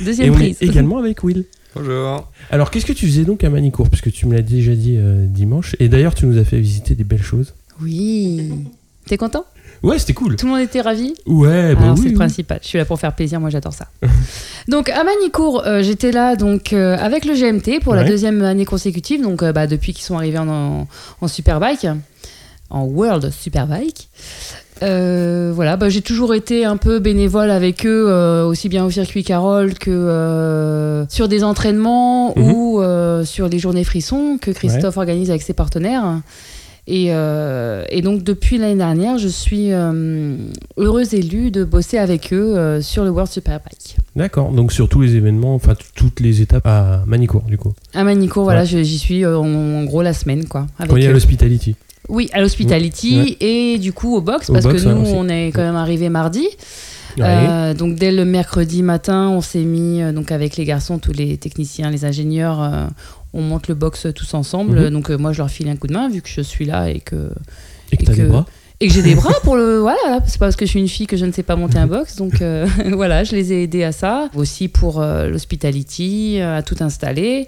[0.00, 0.56] Et Deuxième on prise.
[0.60, 1.44] est également avec Will.
[1.76, 2.30] Bonjour.
[2.50, 5.26] Alors, qu'est-ce que tu faisais donc à Manicourt Puisque tu me l'as déjà dit euh,
[5.26, 5.76] dimanche.
[5.80, 7.52] Et d'ailleurs, tu nous as fait visiter des belles choses.
[7.82, 8.50] Oui.
[9.06, 9.44] T'es content?
[9.84, 10.36] Ouais, c'était cool.
[10.36, 12.58] Tout le monde était ravi Ouais, bah Alors oui, c'est le principal.
[12.62, 13.88] Je suis là pour faire plaisir, moi j'adore ça.
[14.68, 18.08] donc à Manicourt, euh, j'étais là donc euh, avec le GMT pour la Ouais.
[18.08, 20.88] deuxième année consécutive, donc euh, bah, depuis qu'ils sont arrivés en, en,
[21.20, 21.86] en Superbike,
[22.70, 24.08] en World Superbike.
[24.82, 28.90] Euh, voilà, bah, j'ai toujours été un peu bénévole avec eux, euh, aussi bien au
[28.90, 32.52] circuit Carole que euh, sur des entraînements Mhm.
[32.52, 36.20] ou euh, sur les journées frissons que Christophe organise avec ses partenaires.
[36.86, 40.36] Et, euh, et donc depuis l'année dernière, je suis euh,
[40.76, 43.96] heureuse élue de bosser avec eux euh, sur le World Superbike.
[44.16, 47.72] D'accord, donc sur tous les événements, enfin toutes les étapes à Manicourt, du coup.
[47.94, 50.66] À Manicourt, voilà, j'y suis euh, en, en gros la semaine, quoi.
[50.78, 51.74] avec Quand il y a l'hospitality.
[52.10, 53.36] Oui, à l'Hospitality Ouais.
[53.40, 55.76] et du coup au box, Au parce box, que nous, ouais, on est quand même
[55.76, 56.46] arrivé mardi.
[57.18, 61.12] Euh, donc dès le mercredi matin, on s'est mis euh, donc avec les garçons, tous
[61.12, 62.86] les techniciens, les ingénieurs, euh,
[63.34, 64.80] on monte le box tous ensemble.
[64.80, 64.90] Mhm.
[64.90, 66.88] Donc euh, moi, je leur file un coup de main vu que je suis là
[66.88, 67.28] et que
[67.92, 68.46] et que et t'as des que- bras.
[68.80, 69.78] Et que j'ai des bras pour le.
[69.78, 71.78] Voilà, c'est pas parce que je suis une fille que je ne sais pas monter
[71.78, 72.16] un box.
[72.16, 74.30] Donc euh, voilà, je les ai aidés à ça.
[74.34, 77.46] Aussi pour euh, l'hospitality, à tout installer.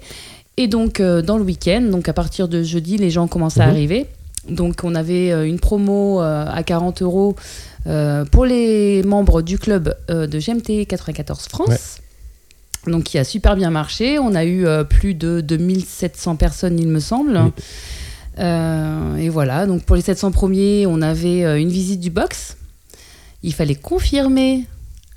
[0.59, 3.65] Et donc, euh, dans le week-end, donc à partir de jeudi, les gens commencent à
[3.65, 3.71] Mhm.
[3.71, 4.05] arriver.
[4.49, 7.35] Donc, on avait une promo à 40 euros
[8.31, 11.97] pour les membres du club de GMT 94 France.
[12.89, 14.19] Donc, qui a super bien marché.
[14.19, 17.39] On a eu euh, plus de 2700 personnes, il me semble.
[18.39, 22.55] Euh, et voilà, donc pour les 700 premiers, on avait euh, une visite du box.
[23.43, 24.65] Il fallait confirmer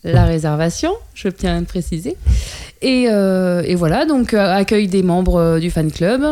[0.04, 2.16] la réservation, je tiens à le préciser.
[2.80, 6.22] Et, et voilà, donc accueil des membres du fan club.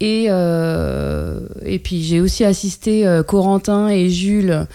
[0.00, 4.66] Et, et puis j'ai aussi assisté Corentin et Jules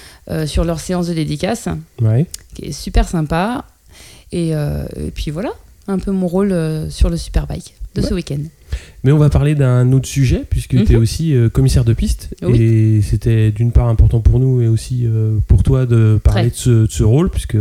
[0.45, 1.69] sur leur séance de dédicace,
[2.01, 2.25] Ouais.
[2.55, 3.63] qui est super sympa.
[4.33, 5.51] Et, euh, et puis voilà,
[5.89, 8.39] un peu mon rôle euh, sur le Superbike de ce week-end.
[9.03, 10.85] Mais on va parler d'un autre sujet, puisque Mhm.
[10.85, 12.29] tu es aussi euh, commissaire de piste.
[12.43, 12.61] Oui.
[12.61, 16.55] Et c'était d'une part important pour nous et aussi euh, pour toi de parler de
[16.55, 17.57] ce, de ce rôle, puisque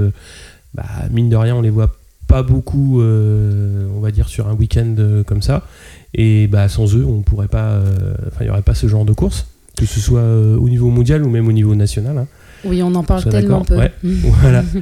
[0.74, 4.54] bah, mine de rien, on les voit pas beaucoup, euh, on va dire, sur un
[4.54, 4.94] week-end
[5.26, 5.66] comme ça.
[6.14, 7.80] Et bah, sans eux, on pourrait pas.
[8.26, 9.46] Enfin, il n'y aurait pas ce genre de course,
[9.78, 10.22] que ce soit
[10.58, 12.18] au niveau mondial ou même au niveau national.
[12.18, 12.26] hein.
[12.64, 13.76] Oui, on en parle tellement peu.
[13.78, 13.92] ouais.
[14.42, 14.62] Voilà.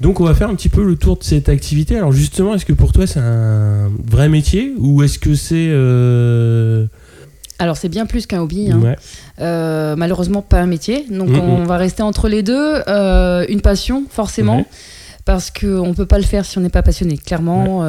[0.00, 1.96] Donc on va faire un petit peu le tour de cette activité.
[1.96, 6.86] Alors justement, est-ce que pour toi c'est un vrai métier ou est-ce que c'est euh,
[7.58, 8.70] Alors c'est bien plus qu'un hobby.
[8.70, 8.78] hein.
[8.80, 8.96] ouais.
[9.40, 11.06] Euh, malheureusement pas un métier.
[11.10, 11.40] Donc Mhm.
[11.40, 12.82] on va rester entre les deux.
[12.88, 14.64] Euh, une passion forcément, Ouais.
[15.24, 17.16] parce qu'on ne peut pas le faire si on n'est pas passionné.
[17.16, 17.82] Clairement,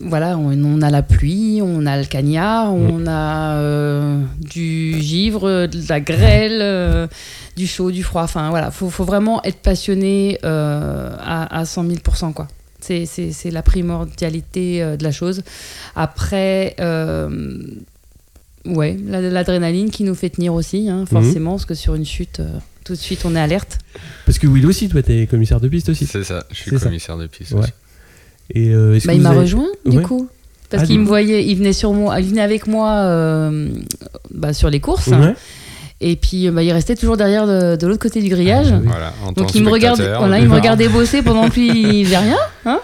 [0.00, 5.66] voilà, on, on a la pluie, on a le cagnard, on a euh, du givre,
[5.66, 7.06] de la grêle, euh,
[7.56, 8.22] du chaud, du froid.
[8.22, 11.98] Enfin voilà, faut, faut vraiment être passionné euh, à, à 100 000
[12.34, 12.48] quoi.
[12.80, 15.42] C'est, c'est, c'est la primordialité euh, de la chose.
[15.94, 17.56] Après, euh,
[18.66, 22.40] ouais, la- l'adrénaline qui nous fait tenir aussi, hein, forcément, parce que sur une chute,
[22.40, 22.48] euh,
[22.84, 23.78] tout de suite, on est alerte.
[24.26, 26.06] Parce que Will aussi, toi t'es commissaire de piste aussi.
[26.06, 26.86] C'est ça, je suis C'est ça.
[26.86, 27.60] commissaire de piste Ouais.
[27.60, 27.70] aussi.
[28.54, 30.02] Et euh, est-ce Bah, que il m'a avez- rejoint, du Ouais.
[30.02, 30.28] coup.
[30.70, 33.68] Parce Ah, qu'il me voyait, il venait, sur moi, il venait avec moi euh,
[34.30, 35.08] bah, sur les courses.
[35.08, 35.34] Ouais.
[36.00, 38.68] Et puis, bah, il restait toujours derrière de, de l'autre côté du grillage.
[38.72, 38.86] Ah, oui.
[38.88, 40.18] Voilà, en tant Donc il me, spectateur.
[40.20, 42.38] voilà, il me regardait bosser pendant que lui, il faisait rien.
[42.66, 42.80] Hein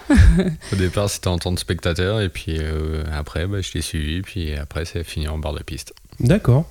[0.71, 4.21] Au départ, c'était en tant que spectateur, et puis euh, après, bah, je l'ai suivi,
[4.21, 5.93] puis après, c'est fini en bord de piste.
[6.19, 6.65] D'accord.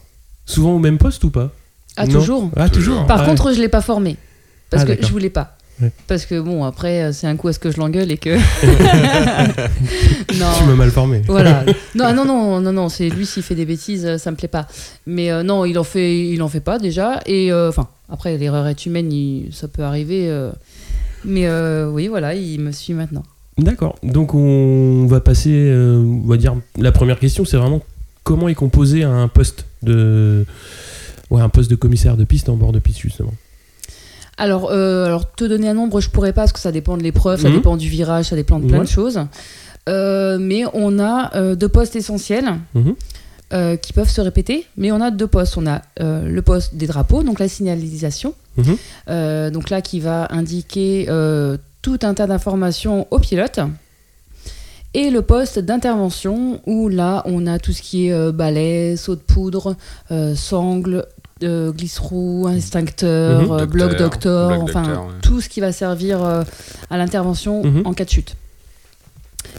[0.47, 1.51] Souvent au même poste ou pas?
[1.97, 2.13] Ah, Non.
[2.21, 2.51] toujours.
[2.57, 3.07] Ah toujours.
[3.07, 4.17] Par Ah, contre, je l'ai pas formé.
[4.71, 5.58] Parce Ah, que je voulais pas.
[5.81, 5.93] Ouais.
[6.09, 8.31] Parce que bon, après, euh, c'est un coup à ce que je l'engueule et que.
[10.38, 10.47] non.
[10.59, 11.23] tu m'as mal formé.
[11.27, 11.64] Voilà.
[11.95, 14.49] Non, non, non, non, non, c'est lui s'il fait des bêtises, euh, ça me plaît
[14.49, 14.67] pas.
[15.07, 17.21] Mais euh, non, il en fait, il en fait pas déjà.
[17.27, 20.29] Et euh, enfin, après, l'erreur est humaine, il- ça peut arriver.
[20.29, 20.51] euh,
[21.25, 23.25] mais euh, oui, voilà, il me suit maintenant.
[23.57, 23.97] D'accord.
[24.05, 27.83] Donc on va passer, euh, on va dire la première question, c'est vraiment
[28.23, 30.45] comment est composé un poste de,
[31.31, 33.33] ouais, un poste de commissaire de piste en bord de piste justement?
[34.38, 37.03] Alors, euh, alors, te donner un nombre, je pourrais pas parce que ça dépend de
[37.03, 37.55] l'épreuve, ça Mhm.
[37.57, 38.85] dépend du virage, ça dépend de plein Ouais.
[38.85, 39.20] de choses.
[39.88, 42.94] Euh, mais on a euh, deux postes essentiels Mhm.
[43.81, 44.66] qui peuvent se répéter.
[44.77, 45.57] Mais on a deux postes.
[45.57, 48.35] On a le poste des drapeaux, donc la signalisation.
[48.59, 49.51] Mhm.
[49.51, 51.07] Donc là, qui va indiquer
[51.83, 53.61] tout un tas d'informations aux pilotes.
[54.94, 59.20] Et le poste d'intervention, où là, on a tout ce qui est balai, saut de
[59.20, 59.77] poudre,
[60.35, 61.07] sangle,
[61.42, 63.66] euh, glisse-roue, instincteur, Mhm.
[63.66, 65.12] bloc Docteur, bloc enfin docteur, ouais.
[65.22, 66.42] tout ce qui va servir euh,
[66.90, 67.83] à l'intervention Mhm.
[67.87, 68.37] en cas de chute.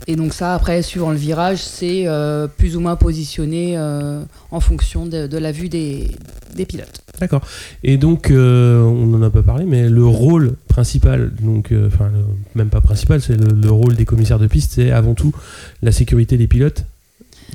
[0.07, 4.59] Et donc ça, après, suivant le virage, c'est euh, plus ou moins positionné euh, en
[4.59, 6.11] fonction de, de la vue des,
[6.55, 7.01] des pilotes.
[7.19, 7.41] D'accord.
[7.83, 12.09] Et donc, euh, on n'en a pas parlé, mais le rôle principal, donc, euh, enfin,
[12.55, 15.33] même pas principal, c'est le, le rôle des commissaires de piste, c'est avant tout
[15.81, 16.85] la sécurité des pilotes.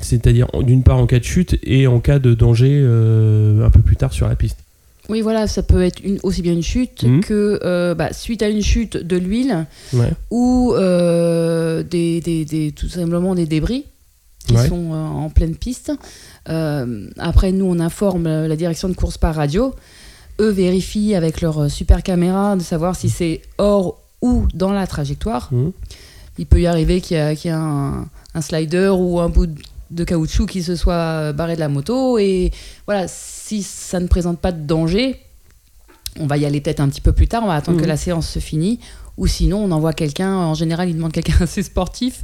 [0.01, 3.81] C'est-à-dire, d'une part en cas de chute et en cas de danger euh, un peu
[3.81, 4.57] plus tard sur la piste.
[5.07, 7.21] Oui, voilà, ça peut être une, aussi bien une chute Mhm.
[7.21, 10.09] que euh, bah, suite à une chute de l'huile Ouais.
[10.31, 13.85] ou euh, des, des- des- tout simplement des débris
[14.47, 14.67] qui Ouais.
[14.67, 15.91] sont euh, en pleine piste.
[17.17, 19.73] Après, nous, on informe la direction de course par radio.
[20.39, 25.49] Eux vérifient avec leur super caméra de savoir si c'est hors ou dans la trajectoire.
[25.51, 25.71] Mhm.
[26.37, 29.29] Il peut y arriver qu'il y a, qu'il y a un, un slider ou un
[29.29, 29.55] bout de
[30.03, 32.17] caoutchouc qui se soit euh, barré de la moto.
[32.17, 32.51] Et
[32.85, 35.19] voilà, si ça ne présente pas de danger,
[36.19, 37.97] on va y aller peut-être un petit peu plus tard, on va attendre que la
[37.97, 38.79] séance se finisse.
[39.17, 42.21] Ou sinon, on envoie quelqu'un, en général, il demande quelqu'un assez sportif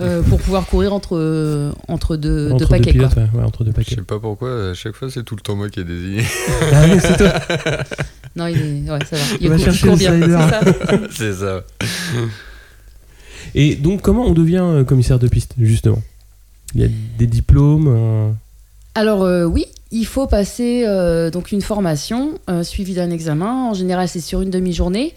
[0.00, 2.92] euh, pour pouvoir courir entre, entre deux, entre deux paquets.
[2.92, 3.08] deux quoi.
[3.08, 5.42] pilotes, ouais, ouais, entre deux Je sais pas pourquoi, à chaque fois, c'est tout le
[5.42, 6.24] temps moi qui est désigné.
[6.72, 7.32] Ah oui, c'est toi.
[8.36, 8.90] Non, il est...
[8.90, 9.22] ouais, ça va.
[9.40, 10.60] Il, On va il chercher bien, c'est ça
[11.12, 11.62] c'est ça.
[13.54, 16.02] Et donc, comment on devient euh, commissaire de piste, justement?
[16.74, 18.32] Il y a des diplômes euh,
[18.94, 23.70] Alors euh, oui, il faut passer euh, donc une formation suivie d'un examen.
[23.70, 25.14] En général, c'est sur une demi-journée.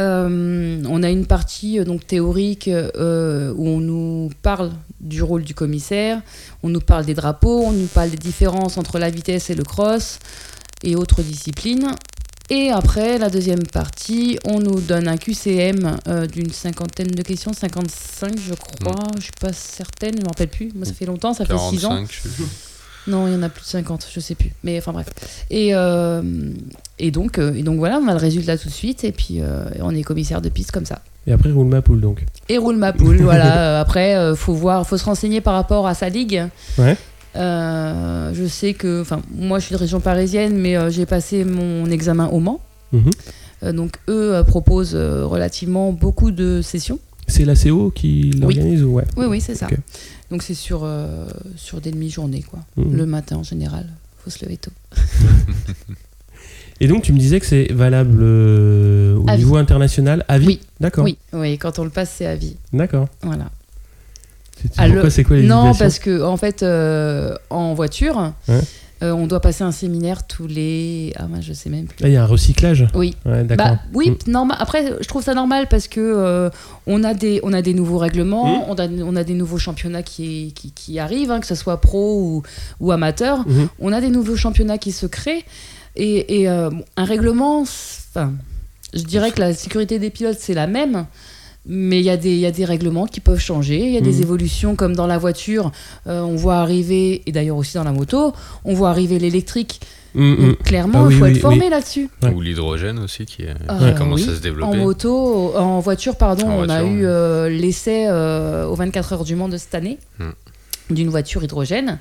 [0.00, 4.70] On a une partie donc théorique où on nous parle
[5.00, 6.22] du rôle du commissaire,
[6.62, 9.64] on nous parle des drapeaux, on nous parle des différences entre la vitesse et le
[9.64, 10.20] cross
[10.84, 11.90] et autres disciplines.
[12.50, 17.52] Et après, la deuxième partie, on nous donne un QCM euh, d'une cinquantaine de questions,
[17.52, 21.34] 55 je crois, je suis pas certaine, je me rappelle plus, moi ça fait longtemps,
[21.34, 21.90] ça fait 6 ans.
[21.90, 22.46] 45, je sais plus.
[23.08, 24.52] Non, il y en a plus de 50, je sais plus.
[24.62, 25.06] Mais enfin bref.
[25.50, 26.22] Et, euh,
[26.98, 29.40] et, donc, euh, et donc voilà, on a le résultat tout de suite et puis
[29.40, 31.00] euh, on est commissaire de piste comme ça.
[31.26, 32.24] Et après, roule ma poule donc.
[32.48, 33.80] Et roule ma poule, voilà.
[33.80, 36.44] Après, euh, faut voir, faut se renseigner par rapport à sa ligue.
[36.76, 36.96] Ouais.
[37.36, 41.44] Euh, je sais que, enfin, moi je suis de région parisienne, mais euh, j'ai passé
[41.44, 42.60] mon examen au Mans.
[42.92, 43.10] Mhm.
[43.64, 46.98] Euh, donc eux proposent relativement beaucoup de sessions.
[47.26, 49.04] C'est la CO qui l'organise ou ouais?
[49.16, 49.68] Oui, oui, c'est ça.
[50.30, 52.60] Donc c'est sur, euh, sur des demi-journées, quoi.
[52.76, 52.96] Mhm.
[52.96, 53.86] Le matin en général.
[54.24, 54.70] Faut se lever tôt.
[56.80, 59.38] Et donc tu me disais que c'est valable euh, au À vie.
[59.44, 60.46] niveau international à vie?
[60.46, 60.60] Oui.
[60.80, 61.04] D'accord.
[61.04, 62.56] Oui, oui, quand on le passe, c'est à vie.
[62.72, 63.08] D'accord.
[63.22, 63.50] Voilà.
[64.76, 68.60] Ah, Pourquoi c'est quoi les Non, parce que en fait, euh, en voiture, Ouais.
[69.02, 71.12] euh, on doit passer un séminaire tous les.
[71.16, 72.02] Ah, moi, je sais même plus.
[72.02, 72.86] Là, il y a un recyclage?
[72.94, 73.14] Oui.
[73.24, 73.66] Ouais, d'accord.
[73.66, 74.30] Bah, oui, Mm.
[74.30, 74.56] normal.
[74.60, 76.50] Après, je trouve ça normal parce que euh,
[76.86, 78.62] on a des on a des nouveaux règlements, Mm.
[78.70, 81.80] on, a, on a des nouveaux championnats qui qui, qui arrivent, hein, que ce soit
[81.80, 82.42] pro ou,
[82.80, 83.46] ou amateur.
[83.46, 83.68] Mhm.
[83.78, 85.44] On a des nouveaux championnats qui se créent
[85.96, 87.64] et, et, un règlement.
[88.94, 91.06] je dirais que la sécurité des pilotes c'est la même.
[91.66, 93.98] Mais il y, a des- il y a des règlements qui peuvent changer, il y
[93.98, 94.22] a des Mhm.
[94.22, 95.70] évolutions comme dans la voiture,
[96.06, 98.32] euh, on voit arriver, et d'ailleurs aussi dans la moto,
[98.64, 99.80] on voit arriver l'électrique.
[100.14, 100.36] Mm, mm.
[100.48, 101.70] Donc, Clairement, Ah il oui, faut oui, être formé oui.
[101.70, 102.08] là-dessus.
[102.22, 102.30] Ouais.
[102.32, 104.30] Ou l'hydrogène aussi qui, euh, Euh, qui commence oui.
[104.30, 104.78] à se développer.
[104.78, 109.24] En moto, en voiture, pardon, En on a eu euh, l'essai euh, aux 24 heures
[109.24, 110.30] du Mans de cette année Hmm.
[110.88, 111.98] d'une voiture hydrogène.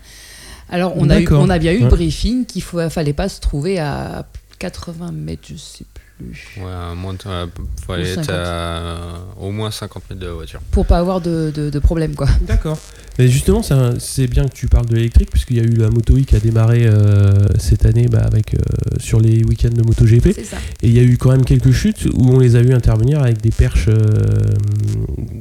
[0.69, 1.41] Alors, on a, eu, D'accord.
[1.43, 1.83] on a bien eu Ouais.
[1.83, 4.25] le briefing qu'il ne fallait pas se trouver à
[4.59, 7.45] 80 mètres, je sais plus, Ouais, à moins de- euh,
[7.85, 8.29] faut aller être 50.
[8.35, 8.97] à
[9.39, 10.59] au moins 50 mètres de la voiture.
[10.71, 12.27] pour pas avoir de, de, de problème, quoi.
[12.47, 12.77] D'accord.
[13.19, 15.75] Mais justement, c'est un- c'est bien que tu parles de l'électrique, puisqu'il y a eu
[15.75, 18.57] la Moto E qui a démarré euh, cette année bah, avec, euh,
[18.99, 20.33] sur les week-ends de MotoGP.
[20.33, 20.57] C'est ça.
[20.81, 23.21] Et il y a eu quand même quelques chutes où on les a vu intervenir
[23.21, 23.97] avec des perches euh,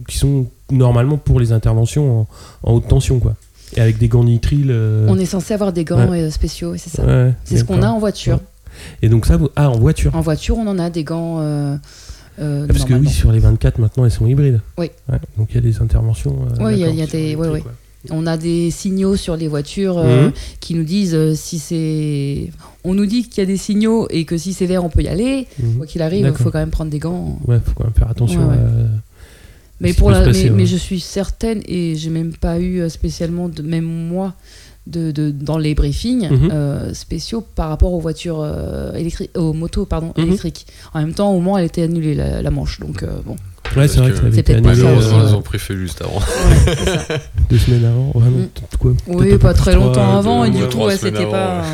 [0.09, 2.29] qui sont normalement pour les interventions en,
[2.63, 3.35] en haute tension, quoi.
[3.77, 4.71] Et avec des gants nitriles.
[4.71, 6.23] euh, On est censé avoir des gants ouais.
[6.23, 7.05] euh, spéciaux, et c'est ça.
[7.05, 8.41] ouais, c'est ce qu'on a en voiture.
[9.03, 10.15] Et donc ça, vous- ah, en voiture.
[10.15, 11.41] En voiture, on en a des gants.
[11.41, 11.77] euh,
[12.39, 14.61] euh, Ah, Parce que oui, sur les 24 maintenant, elles sont hybrides.
[14.79, 14.91] Oui.
[15.11, 16.37] Ouais, donc il y a des interventions.
[16.61, 17.63] euh, Oui, il y a- y des- ouais, ouais.
[18.11, 20.31] On a des signaux sur les voitures Mhm.
[20.61, 22.51] qui nous disent si c'est.
[22.85, 25.03] On nous dit qu'il y a des signaux et que si c'est vert, on peut
[25.03, 25.49] y aller.
[25.61, 25.75] Mhm.
[25.79, 27.37] Quoi qu'il arrive, il faut quand même prendre des gants.
[27.49, 28.49] Ouais, faut quand même faire attention.
[28.49, 28.55] À-
[29.81, 33.61] Mais, pour la, passer, mais, je suis certaine, et j'ai même pas eu spécialement, de,
[33.63, 34.35] même moi,
[34.87, 36.51] de, de- dans les briefings Mhm.
[36.53, 40.25] euh, spéciaux par rapport aux voitures euh, électriques, aux motos pardon, Mhm.
[40.27, 40.67] électriques.
[40.95, 42.79] En même temps, au moins, elle était annulée, la, la manche.
[42.81, 43.37] Donc, euh, bon.
[43.77, 45.31] Ouais, c'est vrai que peut-être pas annulé ça aussi, Malheureusement, ouais.
[45.31, 46.19] ils ont feu juste avant.
[46.19, 47.19] Ouais,
[47.51, 48.13] deux semaines avant.
[48.15, 48.77] Ouais, non, Mm.
[48.79, 51.25] quoi, Oui, pas très trois, longtemps deux, avant, et du coup, trois ouais, semaines c'était
[51.27, 51.65] avant, pas.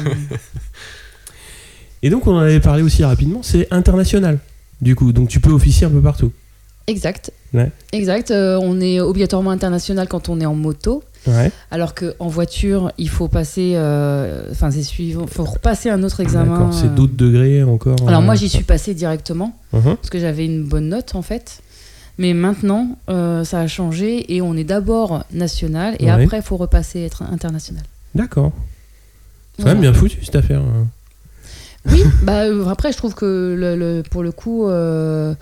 [2.03, 4.39] Et donc on en avait parlé aussi rapidement, c'est international.
[4.81, 6.33] Du coup, donc tu peux officier un peu partout.
[6.89, 7.31] Exact.
[7.55, 7.71] Ouais.
[7.93, 8.31] Exact.
[8.33, 11.05] euh, on est obligatoirement international quand on est en moto.
[11.27, 11.53] Ouais.
[11.71, 13.75] Alors qu'en voiture, il faut passer.
[13.77, 15.27] euh, Enfin, c'est suivant.
[15.29, 16.71] Faut repasser un autre examen.
[16.73, 16.89] C'est euh.
[16.89, 17.97] d'autres degrés encore.
[18.09, 19.57] Alors, euh, moi, j'y suis passée directement.
[19.73, 19.97] Mhm.
[19.97, 21.61] Parce que j'avais une bonne note, en fait.
[22.19, 26.11] Mais maintenant, euh, ça a changé et on est d'abord national et Ouais.
[26.11, 27.83] après, il faut repasser être international.
[28.15, 28.53] D'accord.
[29.57, 29.77] C'est Voilà.
[29.77, 30.61] quand même bien foutu cette affaire.
[31.91, 35.35] Oui, bah, après, je trouve que le, le- pour le coup, euh,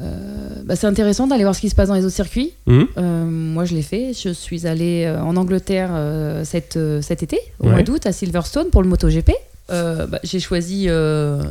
[0.00, 2.52] euh, bah, c'est intéressant d'aller voir ce qui se passe dans les autres circuits.
[2.66, 2.86] Mhm.
[2.98, 4.12] Euh, moi, je l'ai fait.
[4.12, 7.72] Je suis allée euh, en Angleterre euh, cet, cet été, au Ouais.
[7.72, 9.32] mois d'août, à Silverstone pour le MotoGP.
[9.68, 10.86] Bah, J'ai choisi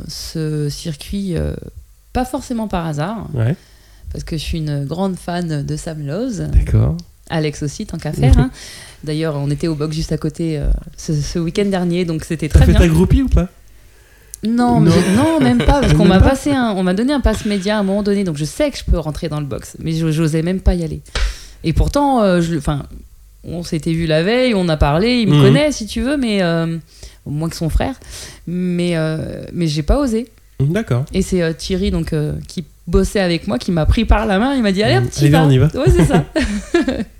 [0.08, 1.34] ce circuit
[2.12, 3.54] pas forcément par hasard, Ouais,
[4.12, 6.46] parce que je suis une grande fan de Sam Lowe.
[6.52, 6.96] d'accord.
[7.30, 8.36] Alex aussi, tant qu'à faire.
[8.38, 8.50] hein.
[9.04, 10.60] D'ailleurs, on était au box juste à côté
[10.96, 12.80] ce, ce week-end dernier, donc c'était T'as très fait bien.
[12.80, 13.48] ta groupie ou pas?
[14.44, 15.40] Non, Non.
[15.40, 17.80] même pas, parce qu'on m'a pas passé un, on m'a donné un pass média à
[17.80, 20.42] un moment donné, donc je sais que je peux rentrer dans le box, mais j'osais
[20.42, 21.00] même pas y aller.
[21.64, 22.84] Et pourtant, euh, je, enfin,
[23.44, 25.42] on s'était vu la veille, on a parlé, il me Mhm.
[25.42, 26.76] connaît si tu veux, mais euh,
[27.26, 27.94] moins que son frère,
[28.46, 30.28] mais euh, mais j'ai pas osé.
[30.60, 31.04] D'accord.
[31.12, 32.14] Et c'est Thierry donc
[32.46, 35.08] qui bossait avec moi, qui m'a pris par la main, il m'a dit allez, Mhm.
[35.08, 35.66] petit Allez, on y va.
[35.74, 36.24] Ouais, c'est ça.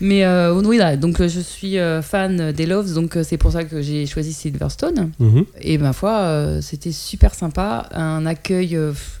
[0.00, 3.52] Mais euh, oui, là, donc euh, je suis euh, fan des Loves, donc c'est pour
[3.52, 5.12] ça que j'ai choisi Silverstone.
[5.18, 5.44] Mhm.
[5.60, 9.19] Et ma foi, c'était super sympa, un accueil pff,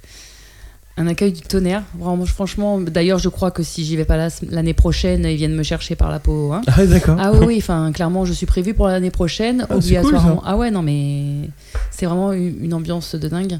[1.00, 1.82] un accueil du tonnerre.
[1.98, 5.54] Vraiment, franchement, d'ailleurs, je crois que si j'y vais pas là l'année prochaine, ils viennent
[5.54, 6.52] me chercher par la peau.
[6.52, 6.60] hein.
[6.66, 7.16] Ah, d'accord.
[7.18, 10.70] Ah oui, enfin, clairement, je suis prévue pour l'année prochaine, Ah, c'est cool, ah ouais,
[10.70, 11.48] non, mais
[11.90, 13.58] c'est vraiment une, ambiance de dingue.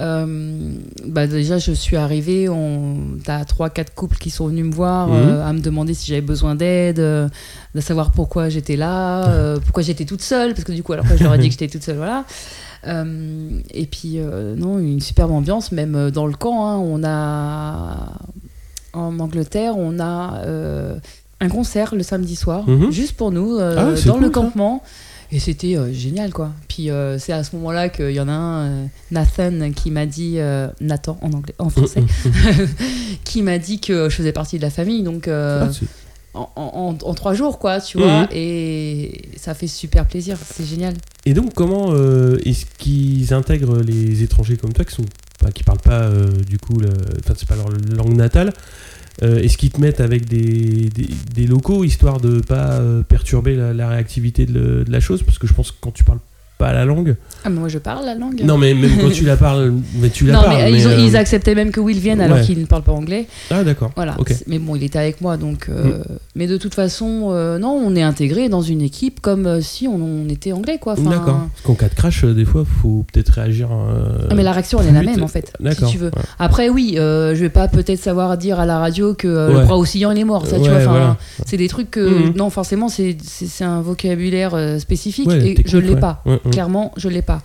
[0.00, 0.74] Euh,
[1.06, 2.96] bah, déjà, je suis arrivée, on...
[3.24, 5.14] t'as 3-4 couples qui sont venus me voir, Mhm.
[5.14, 7.28] euh, à me demander si j'avais besoin d'aide, euh,
[7.74, 11.16] de savoir pourquoi j'étais là, pourquoi j'étais toute seule, parce que du coup, alors après,
[11.18, 12.24] je leur ai dit que j'étais toute seule, voilà.
[12.86, 17.02] Euh, et puis, euh, non, une superbe ambiance, même euh, dans le camp, hein, on
[17.04, 18.12] a.
[18.94, 20.42] En Angleterre, on a
[21.40, 22.90] un concert le samedi soir, Mhm.
[22.92, 24.32] juste pour nous, euh, Ah dans cool, le ça.
[24.32, 24.82] campement.
[25.34, 26.50] Et c'était euh, génial, quoi.
[26.68, 30.36] Puis euh, c'est à ce moment-là qu'il y en a un, Nathan, qui m'a dit,
[30.82, 32.02] Nathan en anglais, en français,
[33.24, 35.02] qui m'a dit que je faisais partie de la famille.
[35.02, 35.68] Donc Ah,
[36.34, 38.04] en, en- en trois jours, quoi, tu Mhm.
[38.04, 38.28] vois.
[38.32, 40.94] Et ça fait super plaisir, c'est génial.
[41.26, 45.04] Et donc, comment euh, est-ce qu'ils intègrent les étrangers comme toi qui sont
[45.54, 46.78] qui parlent pas euh, du coup,
[47.18, 48.52] enfin c'est pas leur langue natale
[49.24, 53.74] euh, Est-ce qu'ils te mettent avec des, des, des locaux histoire de pas perturber la,
[53.74, 55.24] la réactivité de, le- de la chose?
[55.24, 56.20] Parce que je pense que quand tu parles
[56.62, 58.40] pas la langue, Ah, mais moi je parle la langue.
[58.44, 60.56] non mais même quand tu la parles, mais tu la non, parles.
[60.62, 62.44] mais, ils, ont- euh, ils acceptaient même que Will vienne alors ouais.
[62.44, 63.26] qu'il ne parle pas anglais.
[63.50, 63.90] Ah d'accord.
[63.96, 64.14] Voilà.
[64.18, 64.28] Ok.
[64.28, 65.66] C'est- Mais bon, il était avec moi, donc.
[65.68, 66.02] euh,
[66.36, 69.88] Mais de toute façon, euh, non, on est intégré dans une équipe comme euh, si
[69.88, 70.92] on, on était anglais, quoi.
[70.92, 71.40] Enfin, D'accord.
[71.52, 73.68] Parce qu'en cas de crash, euh, des fois, faut peut-être réagir.
[73.72, 75.88] euh, Ah, mais la réaction, elle est la même en fait, si D'accord.
[75.90, 76.06] tu veux.
[76.14, 76.22] ouais.
[76.38, 79.56] Après, oui, euh, je vais pas peut-être savoir dire à la radio que euh, le
[79.58, 79.64] Ouais.
[79.64, 80.46] bras oscillant il est mort.
[80.46, 81.16] Ça, tu Ouais, vois, enfin, voilà.
[81.44, 82.34] c'est des trucs que Mhm.
[82.36, 83.16] non, forcément, c'est
[83.62, 86.00] un vocabulaire euh, spécifique Ouais, et je l'ai ouais.
[86.00, 86.22] pas.
[86.52, 86.56] Ouais.
[86.56, 87.40] Clairement, je l'ai pas.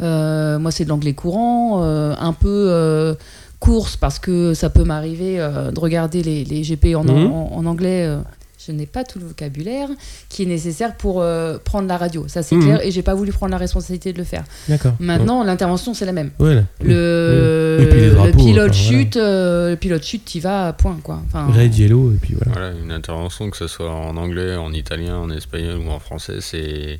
[0.00, 3.14] Euh, moi, c'est de l'anglais courant, euh, un peu euh,
[3.60, 7.32] course parce que ça peut m'arriver euh, de regarder les, les GP en, Mhm.
[7.32, 8.04] en- en anglais.
[8.06, 8.18] euh,
[8.66, 9.88] je n'ai pas tout le vocabulaire
[10.28, 12.62] qui est nécessaire pour euh, prendre la radio, ça c'est Mhm.
[12.64, 14.42] clair, et j'ai pas voulu prendre la responsabilité de le faire.
[14.68, 14.94] D'accord.
[14.98, 16.30] Maintenant, l'intervention c'est la même.
[16.40, 16.64] Ouais.
[16.82, 18.72] Le, pilote enfin, voilà.
[18.72, 20.40] chute, euh, le pilote chute,
[20.78, 21.22] point quoi.
[21.26, 22.52] Enfin, Red, yellow, et puis voilà.
[22.52, 26.38] Voilà, une intervention, que ce soit en anglais, en italien, en espagnol ou en français,
[26.40, 26.98] c'est.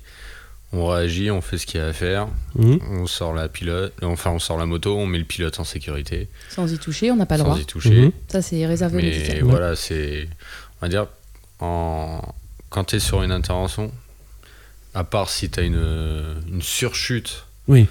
[0.79, 2.79] On réagit, on fait ce qu'il y a à faire, Mhm.
[2.91, 6.29] on sort la pilote, enfin on sort la moto, on met le pilote en sécurité,
[6.51, 7.59] sans y toucher, on n'a pas le sans droit.
[7.59, 8.01] y toucher.
[8.03, 8.13] Mhm.
[8.29, 10.29] Ça c'est réservé aux Mais voilà, c'est.
[10.83, 11.07] On va dire,
[11.61, 12.21] en...
[12.69, 13.91] quand tu es sur une intervention,
[14.95, 17.87] à part si tu as une, une surchute, Oui.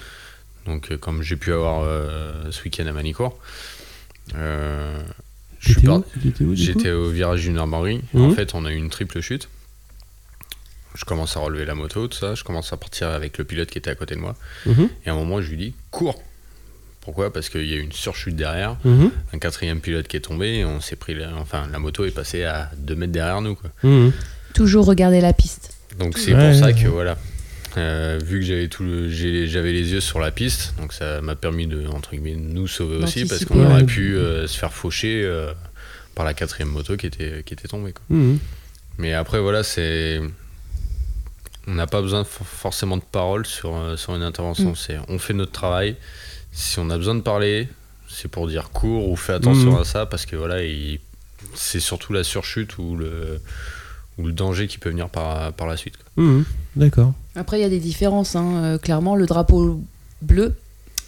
[0.66, 3.36] donc euh, comme j'ai pu avoir euh, ce week-end à Manicourt,
[4.36, 4.96] euh,
[5.84, 6.02] par-
[6.54, 8.00] J'étais au virage d'une armoirie.
[8.14, 8.22] Mhm.
[8.22, 9.48] En fait, on a eu une triple chute.
[10.96, 12.34] Je commence à relever la moto, tout ça.
[12.34, 14.34] Je commence à partir avec le pilote qui était à côté de moi.
[14.66, 14.88] Mhm.
[15.04, 16.22] Et à un moment, je lui dis cours.
[17.02, 17.32] Pourquoi?
[17.32, 19.10] Parce qu'il y a eu une surchute derrière, Mhm.
[19.32, 20.56] un quatrième pilote qui est tombé.
[20.56, 21.34] Et on s'est pris, la...
[21.36, 23.54] enfin, la moto est passée à 2 mètres derrière nous.
[23.54, 23.70] Quoi.
[23.84, 24.12] Mhm.
[24.54, 25.72] Toujours regarder la piste.
[25.98, 27.16] Donc c'est Ouais, pour ça ouais, que voilà.
[27.76, 31.34] Euh, vu que j'avais tout le- j'avais les yeux sur la piste, donc ça m'a
[31.36, 35.22] permis de entre guillemets nous sauver aussi parce qu'on aurait pu euh, se faire faucher
[35.24, 35.52] euh,
[36.14, 37.92] par la quatrième moto qui était qui était tombée.
[37.92, 38.16] Quoi.
[38.98, 40.20] Mais après, voilà, c'est.
[41.68, 44.70] On n'a pas besoin for- forcément de parole sur, euh, sur une intervention.
[44.70, 44.76] Mm.
[44.76, 45.96] C'est on fait notre travail.
[46.52, 47.68] Si on a besoin de parler,
[48.08, 49.80] c'est pour dire cours ou fais attention Mm.
[49.80, 51.00] à ça parce que voilà, il-
[51.54, 53.40] c'est surtout la surchute ou le,
[54.18, 55.94] ou le danger qui peut venir par, par la suite.
[56.16, 56.44] Mhm.
[56.76, 57.12] D'accord.
[57.34, 58.36] Après, il y a des différences.
[58.36, 58.62] hein.
[58.64, 59.80] Euh, clairement, le drapeau
[60.22, 60.54] bleu,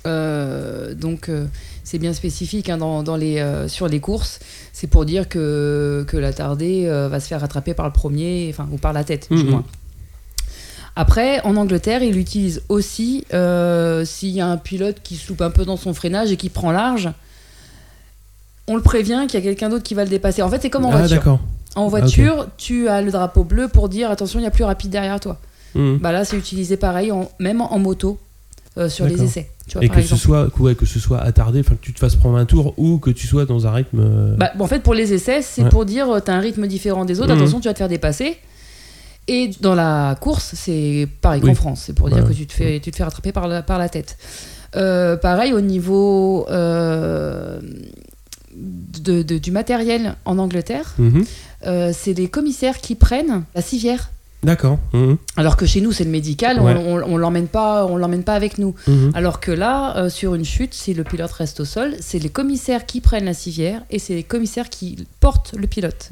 [0.06, 1.46] euh, donc euh,
[1.84, 4.40] c'est bien spécifique hein, dans, dans les, euh, sur les courses.
[4.72, 8.68] C'est pour dire que, que l'attardé euh, va se faire rattraper par le premier, enfin,
[8.70, 9.64] ou par la tête, du moins.
[11.00, 15.42] Après, en Angleterre, il l'utilise aussi euh, s'il y a un pilote qui se loupe
[15.42, 17.08] un peu dans son freinage et qui prend large.
[18.66, 20.42] On le prévient qu'il y a quelqu'un d'autre qui va le dépasser.
[20.42, 21.16] En fait, c'est comme en ah, voiture.
[21.16, 21.38] d'accord.
[21.76, 24.90] En voiture, tu as le drapeau bleu pour dire attention, il y a plus rapide
[24.90, 25.38] derrière toi.
[25.76, 25.98] Mhm.
[25.98, 28.18] Bah là, c'est utilisé pareil, en- même en moto,
[28.76, 29.48] euh, sur les essais.
[29.68, 31.92] Tu vois, Et par que ce, soit, ouais, que ce soit attardé, enfin que tu
[31.92, 34.00] te fasses prendre un tour ou que tu sois dans un rythme.
[34.00, 35.68] euh, Bah, bon, en fait, pour les essais, c'est Ouais.
[35.68, 37.38] pour dire tu as un rythme différent des autres, Mhm.
[37.42, 38.36] attention, tu vas te faire dépasser.
[39.30, 41.50] Et dans la course, c'est pareil Oui.
[41.50, 42.30] qu'en France, c'est pour dire Ouais.
[42.30, 44.16] que tu te fais, tu te fais rattraper par la, par la tête.
[44.74, 47.60] Euh, pareil au niveau euh,
[48.54, 51.24] de- de- du matériel en Angleterre, mhm.
[51.66, 54.10] euh, c'est les commissaires qui prennent la civière.
[54.42, 54.78] D'accord.
[54.92, 55.16] Mhm.
[55.36, 56.74] Alors que chez nous, c'est le médical, Ouais.
[56.76, 58.74] on, on, on l'emmène pas, on l'emmène pas avec nous.
[58.86, 59.10] Mhm.
[59.14, 62.86] Alors que là, sur une chute, si le pilote reste au sol, c'est les commissaires
[62.86, 66.08] qui prennent la civière et c'est les commissaires qui portent le pilote.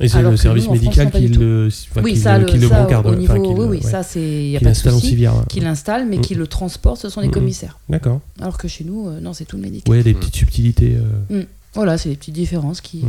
[0.00, 2.38] Et c'est Alors le service nous, en France, médical qui le, enfin, oui, qui ça,
[2.38, 4.56] le, le, qui le ça, brancarde, au niveau, qui oui, le- oui, ça, c'est, y
[4.56, 5.26] a Qui pas de souci.
[5.48, 6.20] Qui l'installe, mais Mm.
[6.22, 7.34] qui le transporte, ce sont les Mhm.
[7.34, 7.78] commissaires.
[7.90, 8.20] D'accord.
[8.40, 9.94] Alors que chez nous, euh, non, c'est tout le médical.
[9.94, 10.18] Ouais, des Mm.
[10.18, 10.96] petites subtilités.
[11.30, 11.42] euh,
[11.74, 13.02] Voilà, c'est des petites différences qui,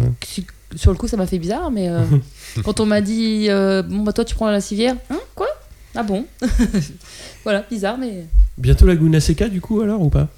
[0.75, 2.01] sur le coup, ça m'a fait bizarre, mais euh,
[2.65, 5.47] quand on m'a dit, euh, bon, bah toi, tu prends la civière, hein, quoi?
[5.95, 6.25] Ah bon?
[7.43, 8.25] Voilà, bizarre, mais
[8.57, 10.29] Bientôt la Laguna Seca, du coup, alors, ou pas?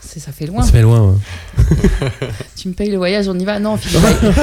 [0.00, 0.62] Ça fait loin.
[0.62, 1.00] Ça fait loin.
[1.58, 1.64] ouais.
[2.56, 3.58] Tu me payes le voyage, on y va?
[3.58, 4.34] Non, Philippe Island.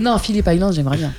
[0.00, 1.12] non, Philippe Island, j'aimerais bien.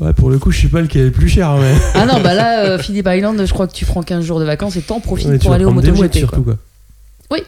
[0.00, 1.72] Ouais, pour le coup, je sais pas lequel est le plus cher, mais.
[1.94, 4.44] Ah non, bah là, euh, Philippe Island, je crois que tu prends 15 jours de
[4.44, 5.96] vacances et t'en profites Ouais, pour aller au MotoGP.
[5.98, 6.08] quoi.
[6.12, 6.56] surtout, quoi.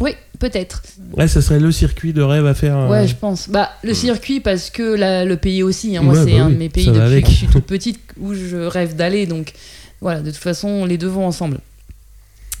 [0.00, 0.82] Oui, peut-être.
[1.16, 2.76] Ouais, ça serait le circuit de rêve à faire.
[2.76, 3.48] euh, Ouais, je pense.
[3.50, 5.96] Bah, le circuit, parce que la- le pays aussi.
[5.96, 6.02] hein.
[6.02, 7.66] Moi, Ouais, c'est bah un oui, de mes pays ça depuis que je suis toute
[7.66, 9.26] petite où je rêve d'aller.
[9.26, 9.52] Donc,
[10.00, 11.58] voilà, de toute façon, les deux vont ensemble.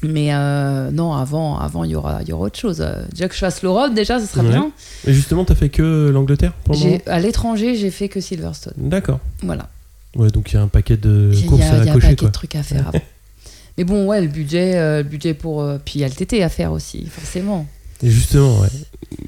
[0.02, 2.80] Mais euh, non, avant, avant, il y aura, il y aura autre chose.
[2.80, 4.48] Euh, Déjà que je fasse l'Europe, déjà, ce Ouais.
[4.48, 4.72] bien.
[5.06, 8.20] Mais justement, t'as fait que l'Angleterre pour le moment J'ai- À l'étranger, j'ai fait que
[8.20, 8.74] Silverstone.
[8.76, 9.20] D'accord.
[9.42, 9.68] Voilà.
[10.16, 11.72] Ouais, donc il y a un paquet de Il y a, courses il y a
[11.74, 12.28] à un cocher, paquet quoi.
[12.28, 13.00] de trucs à faire avant.
[13.78, 15.62] Mais bon, ouais, le budget, euh, le budget pour.
[15.62, 17.66] euh, puis il y a le TT à faire aussi, forcément.
[18.02, 18.68] Et justement, ouais.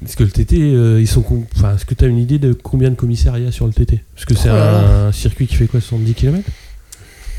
[0.03, 1.23] Est-ce que le TT, euh, ils sont.
[1.55, 3.73] Enfin, est-ce que t'as une idée de combien de commissariats il y a sur le
[3.73, 6.64] TT Parce que c'est Oh là un circuit qui fait quoi 70 km Euh, 60,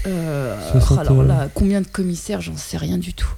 [0.07, 3.28] alors euh, là, combien de commissaires J'en sais rien du tout.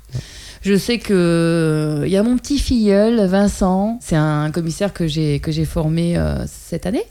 [0.62, 3.98] Je sais que euh, il y a mon petit filleul, Vincent.
[4.02, 7.04] C'est un commissaire que j'ai que j'ai formé euh, cette année.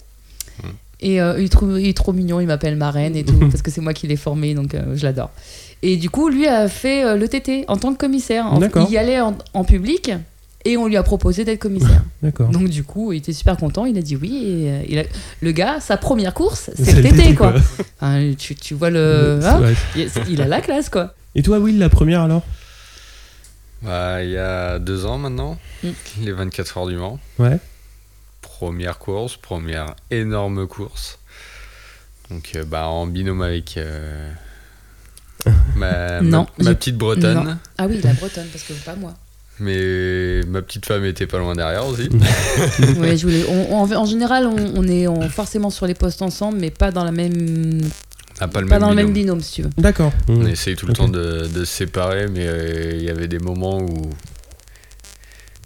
[0.99, 3.61] Et euh, il, est trop, il est trop mignon, il m'appelle marraine et tout, parce
[3.61, 5.29] que c'est moi qui l'ai formé, donc euh, je l'adore.
[5.83, 8.47] Et du coup, lui a fait euh, le TT en tant que commissaire.
[8.47, 8.59] En-.
[8.59, 10.11] Il y allait en, en public
[10.71, 12.03] et on lui a proposé d'être commissaire.
[12.21, 12.49] D'accord.
[12.49, 14.43] Donc du coup, il était super content, il a dit oui.
[14.45, 15.03] Et, euh, il a-
[15.41, 17.51] le gars, sa première course, c'est TT, TT, quoi.
[17.53, 17.61] quoi.
[18.01, 19.39] Hein, tu, tu vois le...
[19.43, 19.61] Hein
[19.95, 21.13] il, il a la classe, quoi.
[21.35, 22.43] Et toi, Will, la première alors?
[23.83, 25.89] Bah, il y a deux ans maintenant, Mm.
[26.23, 27.19] les 24 heures du Mans.
[27.37, 27.59] Ouais.
[28.41, 31.19] Première course, première énorme course.
[32.31, 34.31] Donc, euh, bah, en binôme avec euh,
[35.75, 37.43] ma, Non, ma, ma j'ai- petite Bretonne.
[37.43, 37.57] Non.
[37.77, 39.13] Ah oui, la Bretonne, parce que pas moi.
[39.59, 42.09] Mais ma petite femme était pas loin derrière aussi.
[42.99, 46.21] Ouais, je voulais, on- on- en général, on, on est on- forcément sur les postes
[46.21, 47.81] ensemble, mais pas dans la même,
[48.39, 49.37] Ah, pas le pas même dans le même binôme.
[49.39, 49.69] binôme, si tu veux.
[49.77, 50.11] D'accord.
[50.27, 50.47] On Mmh.
[50.49, 53.79] essaye tout le temps de, de se séparer, mais euh, il y avait des moments
[53.79, 54.09] où,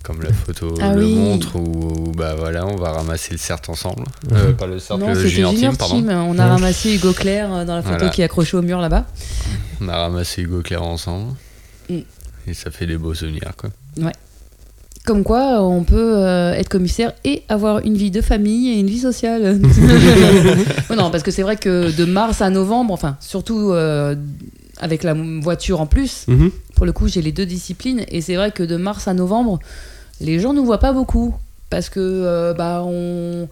[0.04, 1.14] comme la photo Ah le oui.
[1.16, 4.04] montre, où bah voilà, on va ramasser le CERT ensemble.
[4.32, 5.96] Euh, pas le CERT, non, le Junior, Team, pardon.
[5.96, 6.10] Team.
[6.10, 8.10] On a ramassé Hugo Claire euh, dans la photo Voilà.
[8.14, 9.06] qui est accrochée au mur là-bas.
[9.82, 11.34] On a ramassé Hugo Claire ensemble.
[12.48, 13.70] Et ça fait des beaux souvenirs, quoi.
[15.04, 18.88] Comme quoi, on peut euh, être commissaire et avoir une vie de famille et une
[18.88, 19.60] vie sociale.
[20.90, 24.16] Ouais, non, parce que c'est vrai que de mars à novembre, enfin, surtout euh,
[24.80, 26.52] avec la voiture en plus, Mhm.
[26.76, 28.04] pour le coup, j'ai les deux disciplines.
[28.10, 29.60] Et c'est vrai que de mars à novembre,
[30.20, 31.34] les gens nous voient pas beaucoup.
[31.70, 33.48] Parce que, euh, bah, on.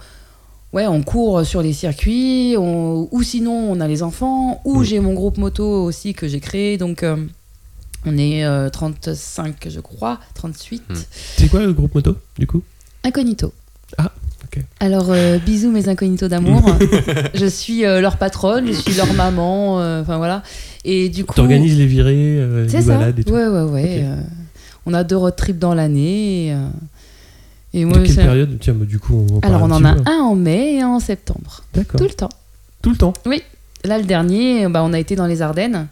[0.72, 5.00] Ouais, on court sur les circuits, on- ou sinon on a les enfants, ou j'ai
[5.00, 7.16] mon groupe moto aussi que j'ai créé, donc euh,
[8.06, 10.84] on est euh, 35 je crois, 38.
[10.90, 10.94] Mm.
[11.38, 12.64] C'est quoi le groupe moto, du coup?
[13.04, 13.54] Incognito.
[13.98, 14.12] Ah,
[14.44, 14.64] ok.
[14.80, 16.62] Alors, euh, bisous mes incognitos d'amour.
[17.34, 20.44] je suis euh, leur patronne, je suis leur maman, euh, enfin voilà.
[20.86, 21.36] Et du coup.
[21.36, 22.82] T'organises les virées, les ça.
[22.82, 24.06] balades et tout Ouais, ouais, ouais.
[24.86, 26.48] On a deux road trips dans l'année.
[26.48, 26.56] Et,
[27.74, 28.58] et De moi, quelle c'est- période?
[28.60, 30.02] Tiens, bah, du coup, on Alors, on en a peu.
[30.10, 31.64] un en mai et un en septembre.
[31.74, 32.00] D'accord.
[32.00, 32.30] Tout le temps.
[32.82, 33.14] Tout le temps.
[33.26, 33.44] Oui.
[33.86, 35.88] Là, le dernier, bah, on a été dans les Ardennes.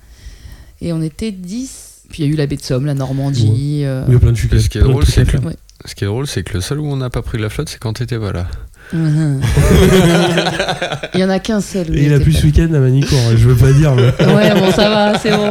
[0.82, 1.87] Et on était 10.
[2.10, 3.82] Puis il y a eu la baie de Somme, la Normandie.
[3.84, 4.53] euh, Il y a plein de trucs.
[4.60, 5.43] Ce qui est plein de drôle, c'est que, faire.
[5.45, 5.55] Ouais.
[5.86, 7.70] ce qui est drôle, c'est que le seul où on n'a pas pris la flotte,
[7.70, 8.47] c'est quand t'étais pas là.
[8.93, 9.41] mhm.
[11.14, 11.95] Il y en a qu'un seul.
[11.97, 14.03] Et il a plus ce week-end à Manicourt, hein, je veux pas dire, mais.
[14.34, 15.49] Ouais, bon, ça va, c'est bon.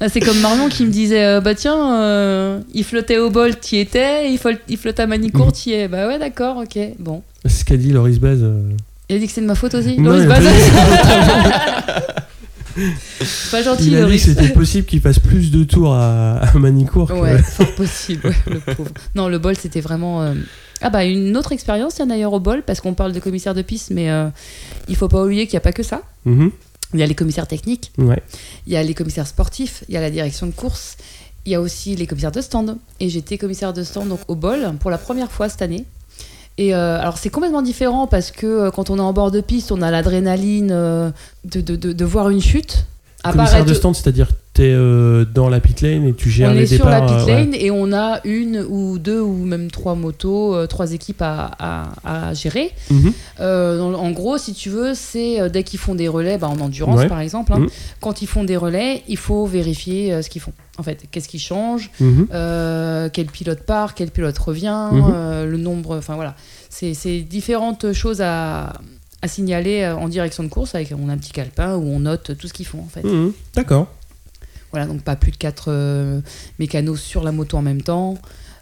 [0.00, 3.56] Ah, C'est comme Marion qui me disait euh, Bah tiens, euh, il flottait au bol,
[3.56, 5.88] t'y étais, il, il flottait à Manicourt, t'y es.
[5.88, 7.22] Bah ouais, d'accord, ok, bon.
[7.44, 8.38] C'est ce qu'a dit Loris Baz.
[8.42, 8.60] euh,
[9.08, 10.44] Il a dit que c'est de ma faute aussi Non, Loris Baz
[12.78, 16.58] pas Pas gentil, Il a dit c'était possible qu'il fasse plus de tours à, à
[16.58, 17.08] Manicourt.
[17.08, 18.90] que- Ouais, fort possible, ouais, le pauvre.
[19.14, 20.22] Non, le bol, c'était vraiment.
[20.22, 20.34] euh,
[20.80, 23.62] Ah bah, une autre expérience, tiens d'ailleurs au bol, parce qu'on parle de commissaire de
[23.62, 24.28] piste, mais euh,
[24.88, 26.02] il faut pas oublier qu'il n'y a pas que ça.
[26.24, 26.50] Mhm.
[26.94, 28.22] Il y a les commissaires techniques, Ouais.
[28.66, 30.96] il y a les commissaires sportifs, il y a la direction de course,
[31.44, 32.78] il y a aussi les commissaires de stand.
[33.00, 35.84] Et j'étais commissaire de stand donc, au bol pour la première fois cette année.
[36.60, 39.40] Et euh, alors c'est complètement différent parce que euh, quand on est en bord de
[39.40, 41.10] piste, on a l'adrénaline euh,
[41.44, 42.84] de, de, de- de voir une chute.
[43.32, 44.28] Commissaire de stand, c'est-à-dire
[44.58, 47.16] t'es euh, dans la pit lane et tu gères on les est sur la départs.
[47.18, 47.40] pit euh, ouais.
[47.44, 51.52] lane et on a une ou deux ou même trois motos, euh, trois équipes à,
[51.60, 52.72] à- à gérer.
[52.90, 53.12] Mhm.
[53.40, 57.08] En gros, si tu veux, c'est dès qu'ils font des relais, bah, en endurance Ouais.
[57.08, 57.68] par exemple, hein, Mhm.
[58.00, 60.52] quand ils font des relais, il faut vérifier ce qu'ils font.
[60.76, 62.26] En fait, qu'est-ce qui change, Mhm.
[63.12, 66.34] quel pilote part, quel pilote revient, le nombre, enfin voilà.
[66.68, 68.72] C'est différentes choses à,
[69.22, 70.74] à signaler en direction de course.
[70.74, 73.04] Avec, on a un petit calepin où on note tout ce qu'ils font en fait.
[73.54, 73.86] D'accord.
[74.70, 76.22] Voilà, donc pas plus de 4
[76.58, 78.16] mécanos sur la moto en même temps.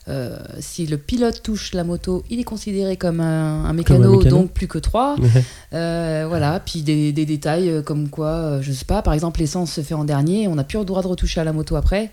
[0.09, 4.37] Euh, si le pilote touche la moto, il est considéré comme un, un mécano, mécano.
[4.37, 5.17] donc plus que 3.
[5.73, 6.25] Ouais.
[6.25, 9.73] voilà, puis des, des détails euh, comme quoi, euh, je sais pas, par exemple, l'essence
[9.73, 12.11] se fait en dernier, on n'a plus le droit de retoucher à la moto après.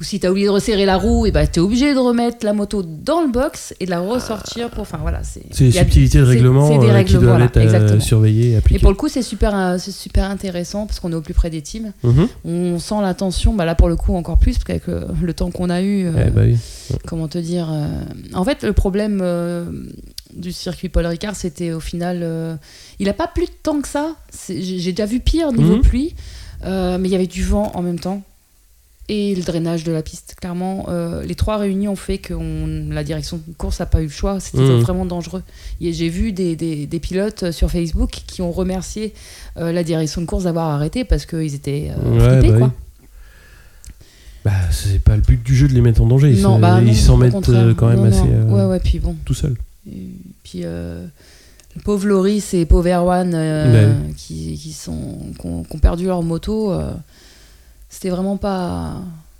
[0.00, 1.98] Ou si tu as oublié de resserrer la roue, et bah, tu es obligé de
[1.98, 4.80] remettre la moto dans le box et de la ressortir pour.
[4.82, 5.46] Enfin voilà, c'est.
[5.58, 8.00] Des subtilités de règlement c'est des euh, qui règles, doivent voilà, être euh, exactement.
[8.00, 8.80] surveillées et Et appliquées.
[8.80, 11.50] pour le coup, c'est super, euh, c'est super intéressant parce qu'on est au plus près
[11.50, 11.92] des teams.
[12.02, 12.28] Mhm.
[12.44, 15.50] On sent la tension, bah là pour le coup encore plus, parce qu'avec le temps
[15.50, 16.56] qu'on a eu, Eh bah oui.
[17.06, 17.68] comment te dire.
[18.34, 19.22] En fait, le problème
[20.34, 22.20] du circuit Paul Ricard, c'était au final.
[22.22, 22.54] euh,
[23.00, 24.14] Il n'a pas plu tant que ça.
[24.48, 25.82] J'ai déjà vu pire niveau Mhm.
[25.82, 26.14] pluie,
[26.64, 28.22] euh, mais il y avait du vent en même temps.
[29.12, 30.36] Et le drainage de la piste.
[30.40, 34.00] Clairement, euh, les trois réunis ont fait que on- la direction de course n'a pas
[34.02, 34.38] eu le choix.
[34.38, 34.80] C'était Mhm.
[34.82, 35.42] vraiment dangereux.
[35.80, 39.12] J'ai vu des, des- des pilotes euh, sur Facebook qui ont remercié
[39.56, 42.52] euh, la direction de course d'avoir arrêté parce qu'ils étaient euh, Ouais, flippés.
[42.52, 42.66] bah quoi.
[42.68, 43.06] oui.
[44.44, 46.30] Bah, c'est pas le but du jeu de les mettre en danger.
[46.30, 47.32] Ils Non, bah ils s'en mettent
[47.76, 48.54] quand même Non, assez non.
[48.54, 49.16] Ouais, ouais, puis bon.
[49.24, 49.54] tout seul.
[49.90, 50.08] Et
[50.44, 51.10] puis le
[51.84, 56.72] pauvre Loris et pauvre Erwan qui, qui sont qui ont, qui ont perdu leur moto,
[57.90, 58.94] c'était vraiment pas.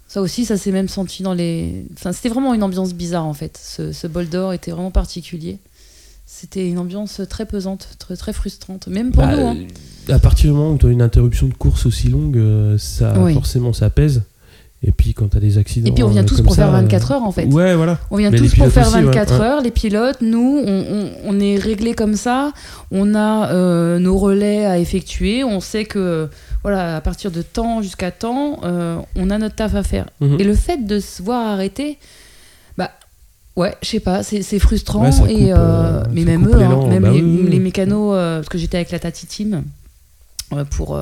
[0.08, 1.86] Ça aussi, ça s'est même senti dans les.
[1.94, 3.58] Enfin, c'était vraiment une ambiance bizarre en fait.
[3.62, 5.58] Ce, ce bol d'or était vraiment particulier.
[6.26, 9.46] C'était une ambiance très pesante, très, très frustrante, même pour Bah, nous.
[9.46, 9.56] hein.
[10.08, 13.14] À partir du moment où tu as une interruption de course aussi longue, euh, ça
[13.18, 13.34] Oui.
[13.34, 14.22] forcément ça pèse.
[14.82, 15.88] Et puis quand tu as des accidents.
[15.88, 17.44] Et puis on vient euh, tous pour ça, faire 24 euh, heures en fait.
[17.46, 17.98] Ouais, voilà.
[18.10, 19.40] On vient Mais tous pour faire aussi, ouais, 24 ouais.
[19.44, 19.60] heures.
[19.60, 22.52] Les pilotes, nous, on, on- on est réglés comme ça.
[22.90, 25.44] On a euh, nos relais à effectuer.
[25.44, 26.28] On sait que,
[26.62, 30.06] voilà, à partir de temps jusqu'à temps, euh, on a notre taf à faire.
[30.20, 30.40] Mhm.
[30.40, 31.98] Et le fait de se voir arrêter,
[32.76, 32.90] bah,
[33.56, 35.04] ouais, je sais pas, c'est frustrant.
[35.04, 37.50] Ouais, ça coupe, et, euh, euh, mais même eux, hein, même Bah les, oui, oui.
[37.50, 39.64] les mécanos, euh, parce que j'étais avec la Tati Team
[40.70, 40.98] pour,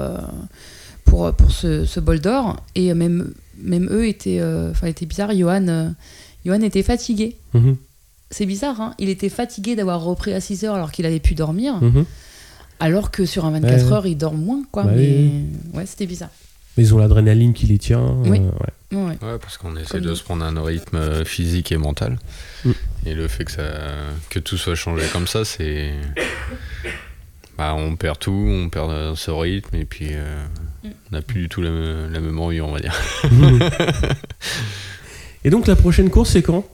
[1.05, 2.57] pour, pour ce, ce bol d'or.
[2.75, 4.41] Et même, même eux étaient,
[4.71, 5.35] enfin, étaient bizarres.
[5.35, 5.93] Johan,
[6.45, 7.37] Johan était fatigué.
[7.55, 7.77] Mhm.
[8.31, 11.35] C'est bizarre, hein il était fatigué d'avoir repris à 6 heures alors qu'il avait pu
[11.35, 11.77] dormir.
[11.83, 12.05] Mhm.
[12.81, 13.93] Alors que sur un 24 Ouais.
[13.93, 14.85] heures, il dort moins, quoi.
[14.85, 15.31] Bah mais oui,
[15.75, 16.31] ouais, c'était bizarre.
[16.77, 18.01] Mais ils ont l'adrénaline qui les tient.
[18.01, 18.39] euh, Oui.
[18.39, 18.97] ouais.
[18.97, 19.19] Ouais.
[19.21, 20.15] Ouais, parce qu'on essaie Comme de nous.
[20.15, 22.19] se prendre un rythme euh, physique et mental.
[22.65, 22.71] Mm.
[23.07, 23.63] Et le fait que, ça,
[24.31, 25.91] que tout soit changé comme ça, c'est.
[27.59, 30.45] Bah, on perd tout, on perd euh, ce rythme, et puis euh,
[30.85, 30.89] Mm.
[31.11, 32.95] on n'a plus du tout la, me- la même envie, on va dire.
[35.45, 36.65] Et donc la prochaine course, c'est quand?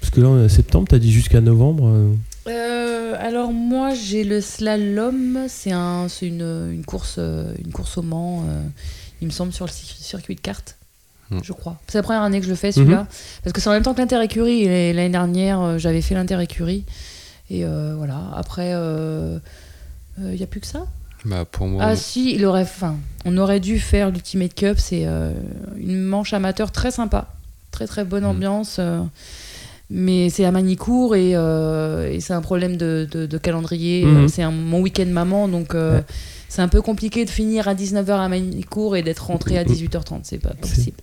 [0.00, 1.86] Parce que là, on est à septembre, t'as dit jusqu'à novembre.
[1.88, 2.12] euh.
[2.46, 5.46] Euh, alors moi, j'ai le slalom.
[5.48, 8.44] C'est un, une, une course, euh, une course au Mans.
[8.48, 8.60] euh,
[9.22, 10.76] il me semble sur le ci- circuit de cartes.
[11.30, 11.38] Mm.
[11.42, 11.78] Je crois.
[11.88, 13.06] C'est la première année que je le fais celui-là.
[13.42, 14.66] Parce que c'est en même temps que l'inter-écurie.
[14.92, 16.84] L'année dernière, j'avais fait l'inter-écurie.
[17.50, 18.20] Et euh, voilà.
[18.36, 18.70] Après,
[20.18, 20.86] il n'y a plus que ça?
[21.24, 22.66] Bah, pour moi, Ah si, il aurait,
[23.24, 24.76] on aurait dû faire l'Ultimate Cup.
[24.78, 25.06] C'est
[25.78, 27.28] une manche amateur très sympa,
[27.70, 28.30] très très bonne Mhm.
[28.30, 28.78] ambiance.
[29.96, 34.04] Mais c'est à Manicourt et, euh, et c'est un problème de, de- de calendrier.
[34.04, 34.16] Mhm.
[34.24, 36.04] euh, C'est mon week-end maman, donc euh, Ouais.
[36.48, 40.20] c'est un peu compliqué de finir à 19h à Manicourt et d'être rentré à 18h30.
[40.24, 40.96] C'est pas possible.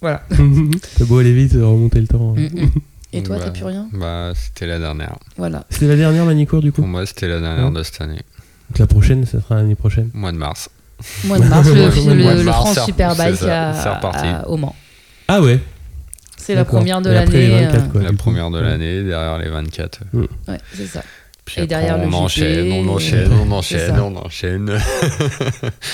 [0.00, 0.22] Voilà.
[0.98, 2.34] T'as beau aller vite, remonter le temps.
[2.34, 2.70] Mm, mm.
[3.14, 5.16] Et toi, bah, t'as plus rien Bah, c'était la dernière.
[5.36, 5.66] Voilà.
[5.68, 7.72] C'était la dernière Manicourt du coup Pour moi, c'était la dernière Ouais.
[7.78, 8.22] de cette année.
[8.70, 10.08] Donc la prochaine, ça sera l'année prochaine.
[10.14, 10.70] Mois de mars.
[11.24, 11.74] Mois de mars, le,
[12.14, 14.74] le- le mars, France Superbike à, à- au Mans.
[15.28, 15.60] Ah ouais
[16.42, 17.48] C'est la première de l'année.
[17.66, 20.00] 24, euh, la première de l'année, derrière les 24.
[20.14, 20.26] Ouais,
[20.74, 21.02] c'est ça.
[21.44, 24.72] Puis Et après, derrière le on GP, enchaîne, on enchaîne, et- on enchaîne, on enchaîne.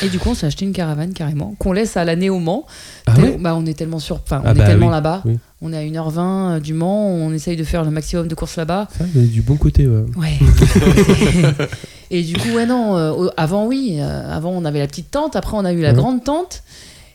[0.02, 2.66] Et du coup, on s'est acheté une caravane carrément, qu'on laisse à l'année au Mans.
[3.06, 5.22] Ah Tel- bah, on est tellement sur, enfin, Ah on bah est tellement oui, là-bas.
[5.24, 5.38] oui.
[5.62, 8.56] On est à 1h20 euh, du Mans, on essaye de faire le maximum de courses
[8.56, 8.88] là-bas.
[8.96, 9.86] Ça, du bon côté.
[9.88, 10.04] Ouais.
[10.16, 10.38] Ouais.
[12.10, 13.96] et du coup, ouais, non, euh, avant, oui.
[14.00, 15.94] euh, avant, on avait la petite tente, après, on a eu la Ouais.
[15.94, 16.62] grande tente.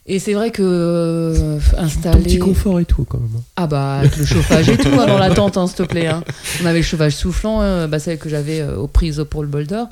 [0.05, 2.23] Et c'est vrai que euh, Ton installer.
[2.23, 3.29] petit confort et tout quand même.
[3.37, 3.41] hein.
[3.55, 6.07] Ah bah avec le chauffage et tout hein, dans la tente, hein, s'il te plaît.
[6.07, 6.23] hein.
[6.61, 9.47] On avait le chauffage soufflant, euh, bah, celle que j'avais euh, aux prises pour le
[9.47, 9.83] boulder.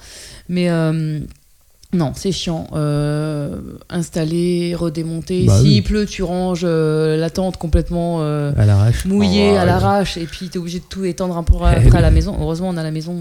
[0.50, 1.20] Mais euh,
[1.94, 2.68] non, c'est chiant.
[2.74, 3.58] Euh,
[3.90, 5.46] installer, redémonter.
[5.46, 5.82] Bah S'il oui.
[5.82, 9.06] pleut, tu ranges euh, la tente complètement À l'arrache.
[9.06, 10.18] mouillée Oh, à l'arrache.
[10.18, 11.96] Et puis tu es obligé de tout étendre un peu Eh après oui.
[11.98, 12.36] à la maison.
[12.38, 13.16] Heureusement, on a la maison.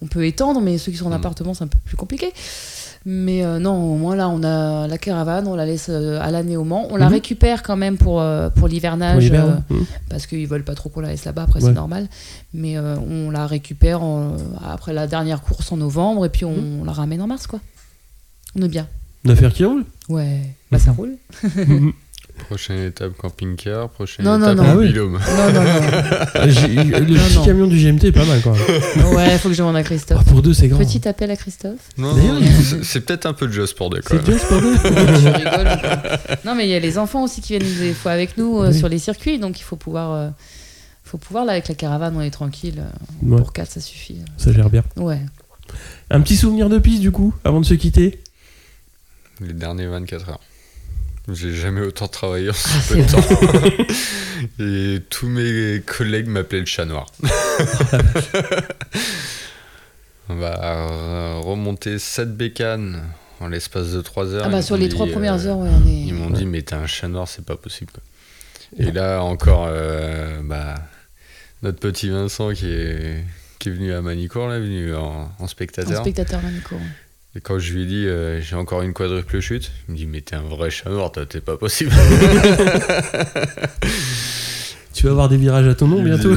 [0.00, 1.14] On peut étendre, mais ceux qui sont en Mm.
[1.14, 2.32] appartement, c'est un peu plus compliqué.
[3.04, 6.30] Mais euh, non, au moins là, on a la caravane, on la laisse euh, à
[6.30, 6.86] l'année au Mans.
[6.90, 7.12] On la Mhm.
[7.12, 9.30] récupère quand même pour, euh, pour l'hivernage.
[9.32, 9.74] Mm.
[10.08, 11.68] parce qu'ils veulent pas trop qu'on la laisse là-bas, après Ouais.
[11.70, 12.06] c'est normal.
[12.54, 16.84] Mais on la récupère en- après la dernière course en novembre et puis on, on
[16.84, 17.60] la ramène en mars, quoi.
[18.56, 18.86] On est bien.
[19.24, 20.40] Une affaire qui roule Ouais,
[20.70, 21.16] bah ça roule.
[22.48, 24.64] Prochaine étape camping-car, prochaine Non, non, étape non.
[24.72, 24.92] Ah oui.
[24.92, 25.18] Non, non,
[25.52, 26.48] non.
[26.48, 27.44] J'ai- Le Non, petit non.
[27.44, 28.52] camion du GMT est pas mal quand
[28.96, 29.14] même.
[29.14, 30.24] Ouais, faut que je demande à Ah, Christophe.
[30.24, 30.78] pour deux, c'est grand.
[30.80, 31.78] Petit appel à Christophe.
[31.98, 34.28] Non, D'ailleurs, non, il- c'est- c'est peut-être un peu de juste pour deux quand C'est
[34.28, 34.38] même.
[34.40, 37.92] tu rigoles ou quoi Non, mais il y a les enfants aussi qui viennent des
[37.94, 38.78] fois avec nous euh, Oui.
[38.78, 40.12] sur les circuits, donc il faut pouvoir.
[40.12, 40.28] euh,
[41.04, 42.78] faut pouvoir là avec la caravane, on est tranquille.
[42.80, 44.16] euh, Ouais, Pour 4, ça suffit.
[44.38, 44.82] ça gère bien.
[44.96, 45.20] Ouais.
[46.10, 48.20] Un petit souvenir de piste du coup, avant de se quitter?
[49.40, 50.40] Les derniers 24 heures.
[51.28, 53.22] J'ai jamais autant travaillé en si peu de temps.
[54.58, 57.06] Et tous mes collègues m'appelaient le chat noir.
[60.28, 63.02] On va remonter 7 bécanes
[63.40, 64.44] en l'espace de 3 heures.
[64.46, 65.92] Ah bah sur les dit, trois euh, premières heures, ouais, on est.
[65.92, 67.90] Ils m'ont dit, mais t'es un chat noir, c'est pas possible.
[67.92, 68.02] Quoi.
[68.78, 70.76] Et là encore, euh, bah,
[71.62, 73.24] notre petit Vincent qui est,
[73.58, 76.00] qui est venu à Manicourt, là, venu en, en spectateur.
[76.00, 76.80] spectateur Manicourt.
[77.34, 80.06] Et quand je lui ai dit, euh, j'ai encore une quadruple chute, il me dit,
[80.06, 81.90] mais t'es un vrai chat toi, t'es pas possible.
[84.94, 86.36] Tu vas avoir des virages à ton nom bientôt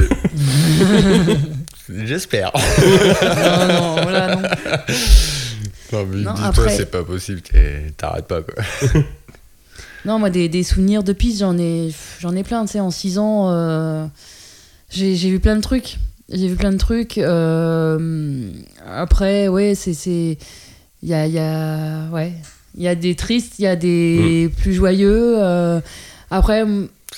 [2.04, 2.50] J'espère.
[2.54, 4.42] non, non, voilà, non.
[5.92, 8.54] Non, mais il Non, me dit, toi, après- c'est pas possible, t'es- t'arrêtes pas, quoi.
[10.06, 12.90] Non, moi, des, des souvenirs de piste, j'en ai, j'en ai plein, tu sais, en
[12.92, 14.06] 6 ans, euh,
[14.88, 15.98] j'ai j'ai vu plein de trucs.
[16.32, 17.18] J'ai vu plein de trucs.
[17.18, 18.48] euh,
[18.88, 19.94] après, ouais, c'est.
[19.94, 20.38] c'est-
[21.06, 22.08] Il y a, y a.
[22.10, 22.32] Ouais.
[22.76, 25.36] Il y a des tristes, il y a des plus joyeux.
[25.38, 25.80] euh,
[26.30, 26.64] après,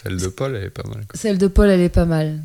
[0.03, 0.99] Celle de Paul, elle est pas mal.
[1.09, 1.19] quoi.
[1.19, 2.39] celle de Paul, elle est pas mal.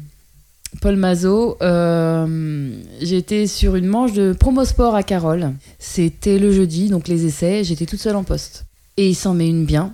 [0.82, 2.72] Paul Mazot, euh,
[3.02, 5.52] j'étais sur une manche de promosport à Carole.
[5.80, 8.66] C'était le jeudi, donc les essais, j'étais toute seule en poste.
[8.98, 9.94] Et il s'en met une bien,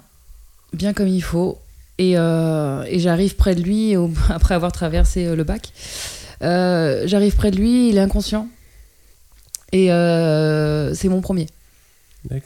[0.72, 1.58] bien comme il faut.
[1.98, 5.74] Et, euh, et j'arrive près de lui, au- après avoir traversé le bac.
[6.44, 8.48] Euh, j'arrive près de lui, il est inconscient.
[9.72, 11.48] Et euh, c'est mon premier.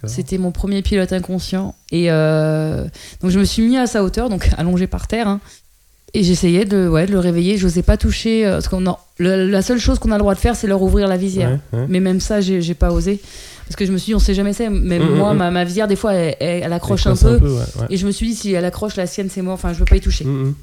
[0.07, 1.73] C'était mon premier pilote inconscient.
[1.91, 2.85] Et euh,
[3.21, 5.27] donc je me suis mis à sa hauteur, donc allongé par terre.
[5.27, 5.39] hein.
[6.13, 7.57] et j'essayais de, ouais, de le réveiller.
[7.57, 8.45] Je n'osais pas toucher.
[8.45, 8.83] euh, parce qu'on
[9.19, 11.59] la seule chose qu'on a le droit de faire, c'est leur ouvrir la visière.
[11.73, 11.85] Ouais, ouais.
[11.89, 13.19] Mais même ça, j'ai pas osé.
[13.65, 14.69] Parce que je me suis dit, on sait jamais c'est.
[14.69, 17.15] Même Mm, moi, mm, ma, ma visière, des fois, elle, elle- elle accroche Elle un
[17.15, 17.37] peu.
[17.39, 17.63] ouais.
[17.89, 19.53] Et je me suis dit, si elle accroche la sienne, c'est mort.
[19.53, 20.25] Enfin, je veux pas y toucher.
[20.25, 20.55] Mm, mm.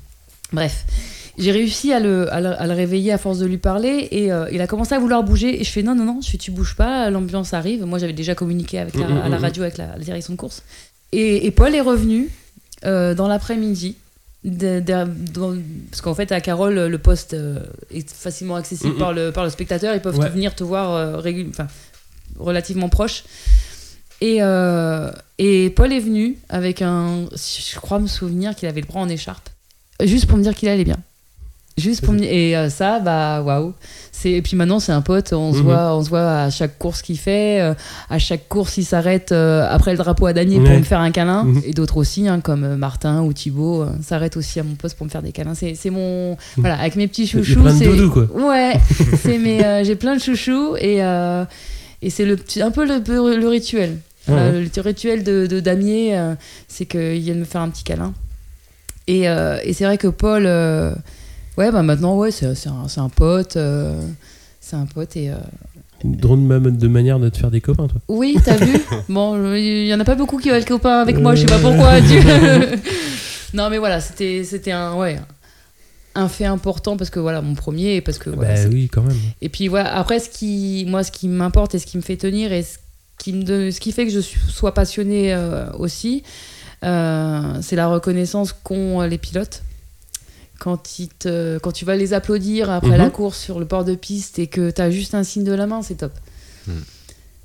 [0.53, 0.85] Bref,
[1.41, 4.31] j'ai réussi à le, à, le, à le réveiller à force de lui parler et
[4.33, 6.39] euh, il a commencé à vouloir bouger et je fais non, non, non, je fais
[6.39, 7.85] tu bouges pas, l'ambulance arrive.
[7.85, 10.05] Moi j'avais déjà communiqué avec la, Mm, mm, à la mm, radio avec la, la
[10.05, 10.63] direction de course.
[11.13, 12.29] Et, et Paul est revenu
[12.85, 13.97] euh, dans l'après-midi.
[14.45, 15.55] de- de- dans-
[15.91, 17.59] parce qu'en fait à Carole le poste euh,
[17.91, 20.31] est facilement accessible par, le, par le spectateur ils peuvent Ouais.
[20.31, 21.67] venir te voir euh, régul- enfin,
[22.39, 23.25] relativement proche
[24.23, 28.87] et, euh, et Paul est venu avec un je crois me souvenir qu'il avait le
[28.87, 29.49] bras en écharpe
[30.03, 30.97] juste pour me dire qu'il allait bien.
[31.81, 33.73] Juste pour et euh, ça bah waouh.
[34.13, 35.65] C'est et puis maintenant c'est un pote, on se Mhm.
[35.65, 37.75] voit on se voit à chaque course qu'il fait, euh,
[38.11, 41.11] à chaque course il s'arrête euh, après le drapeau à damier pour me faire un
[41.11, 41.63] câlin Mhm.
[41.65, 45.11] et d'autres aussi hein, comme Martin ou Thibaut s'arrêtent aussi à mon poste pour me
[45.11, 45.55] faire des câlins.
[45.55, 48.27] C'est mon voilà, avec mes petits chouchous, de c'est quoi.
[48.35, 48.75] Ouais,
[49.23, 50.99] c'est mes j'ai plein de chouchous et
[52.03, 53.97] et c'est le un peu le, le rituel.
[54.29, 54.53] Ouais.
[54.53, 56.19] Le rituel de, de damier,
[56.69, 58.13] c'est qu'il vienne me faire un petit câlin.
[59.07, 60.47] Et, et c'est vrai que Paul,
[61.61, 63.57] ouais, bah maintenant, ouais, c'est c'est un, un pote.
[63.57, 64.01] euh,
[64.61, 65.31] c'est un pote et.
[65.31, 65.35] euh,
[66.05, 68.01] Une drôle de ma- de manière de te faire des copains, toi.
[68.09, 68.73] Oui, t'as vu
[69.09, 71.47] Bon, il y en a pas beaucoup qui veulent être copains avec moi, je sais
[71.47, 72.01] pas pourquoi.
[72.01, 72.77] tu-
[73.55, 75.19] non, mais voilà, c'était c'était un, ouais,
[76.15, 78.31] un fait important parce que voilà, mon premier, parce que.
[78.31, 79.17] voilà, bah oui, quand même.
[79.43, 82.17] et puis voilà, après, ce qui, moi, ce qui m'importe et ce qui me fait
[82.17, 82.79] tenir et ce
[83.19, 86.23] qui, me donne- ce qui fait que je sois passionnée euh, aussi,
[86.85, 89.63] euh, c'est la reconnaissance qu'ont euh, les pilotes.
[90.61, 92.99] Quand, ils te- quand tu vas les applaudir après Mhm.
[92.99, 95.53] la course sur le port de piste et que tu as juste un signe de
[95.53, 96.13] la main, c'est top.
[96.69, 96.75] Mhm.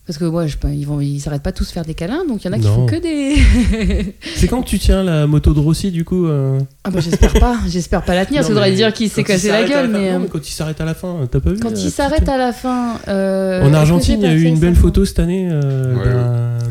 [0.06, 2.48] Parce que ouais, je, ils vont, ils s'arrêtent pas tous faire des câlins, donc il
[2.48, 2.76] y en a qui Non.
[2.76, 4.14] font que des.
[4.36, 7.34] C'est quand que tu tiens la moto de Rossi, du coup euh ah bah j'espère
[7.34, 8.42] pas, j'espère pas la tenir.
[8.42, 10.48] Non, Ça voudrait dire qu'il s'est cassé la gueule, fin- mais non, euh, mais quand
[10.48, 12.54] il s'arrête à la fin, t'as pas vu quand la il petite- s'arrête à la
[12.54, 13.00] fin.
[13.08, 16.04] euh, En Argentine, il y a eu une belle photo cette année euh, Ouais,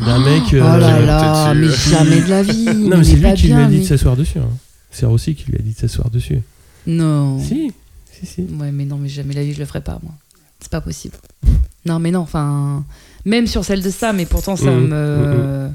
[0.05, 0.43] d'un d'un mec.
[0.53, 2.67] Oh euh, là là, mais jamais de la vie.
[2.67, 4.39] Non, mais c'est est lui qui lui a dit de s'asseoir dessus.
[4.39, 4.49] hein.
[4.95, 6.41] C'est Rossi qui lui a dit de s'asseoir dessus.
[6.87, 7.39] Non.
[7.41, 7.73] Si,
[8.13, 8.43] si, si.
[8.43, 10.13] Ouais, mais non, mais jamais la vie, je le ferai pas, moi.
[10.61, 11.17] C'est pas possible.
[11.85, 12.85] Non, mais non, enfin.
[13.27, 15.69] Même sur celle de Sam, mais pourtant, ça Mhm, me.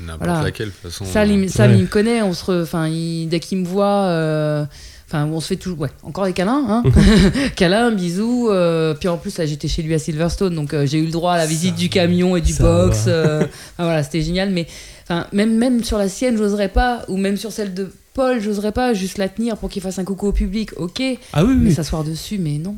[0.00, 0.42] N'importe Voilà.
[0.42, 1.04] laquelle, de toute façon.
[1.06, 1.76] Sam, euh, il, Sam, Ouais.
[1.78, 4.66] il me connaît, on se re- enfin, il- dès qu'il me voit, euh,
[5.08, 6.82] enfin, on se fait toujours, ouais, encore des câlins, hein.
[7.56, 8.48] câlins, bisous.
[8.50, 11.12] euh, puis en plus, là, j'étais chez lui à Silverstone, donc euh, j'ai eu le
[11.12, 13.04] droit à la visite Ça du camion et du box.
[13.06, 14.66] euh, enfin, voilà, c'était génial, mais
[15.04, 18.72] enfin, même, même sur la sienne, j'oserais pas, ou même sur celle de Paul, j'oserais
[18.72, 21.02] pas juste la tenir pour qu'il fasse un coucou au public, ok,
[21.34, 21.74] Ah oui, mais oui.
[21.74, 22.76] s'asseoir dessus, mais non.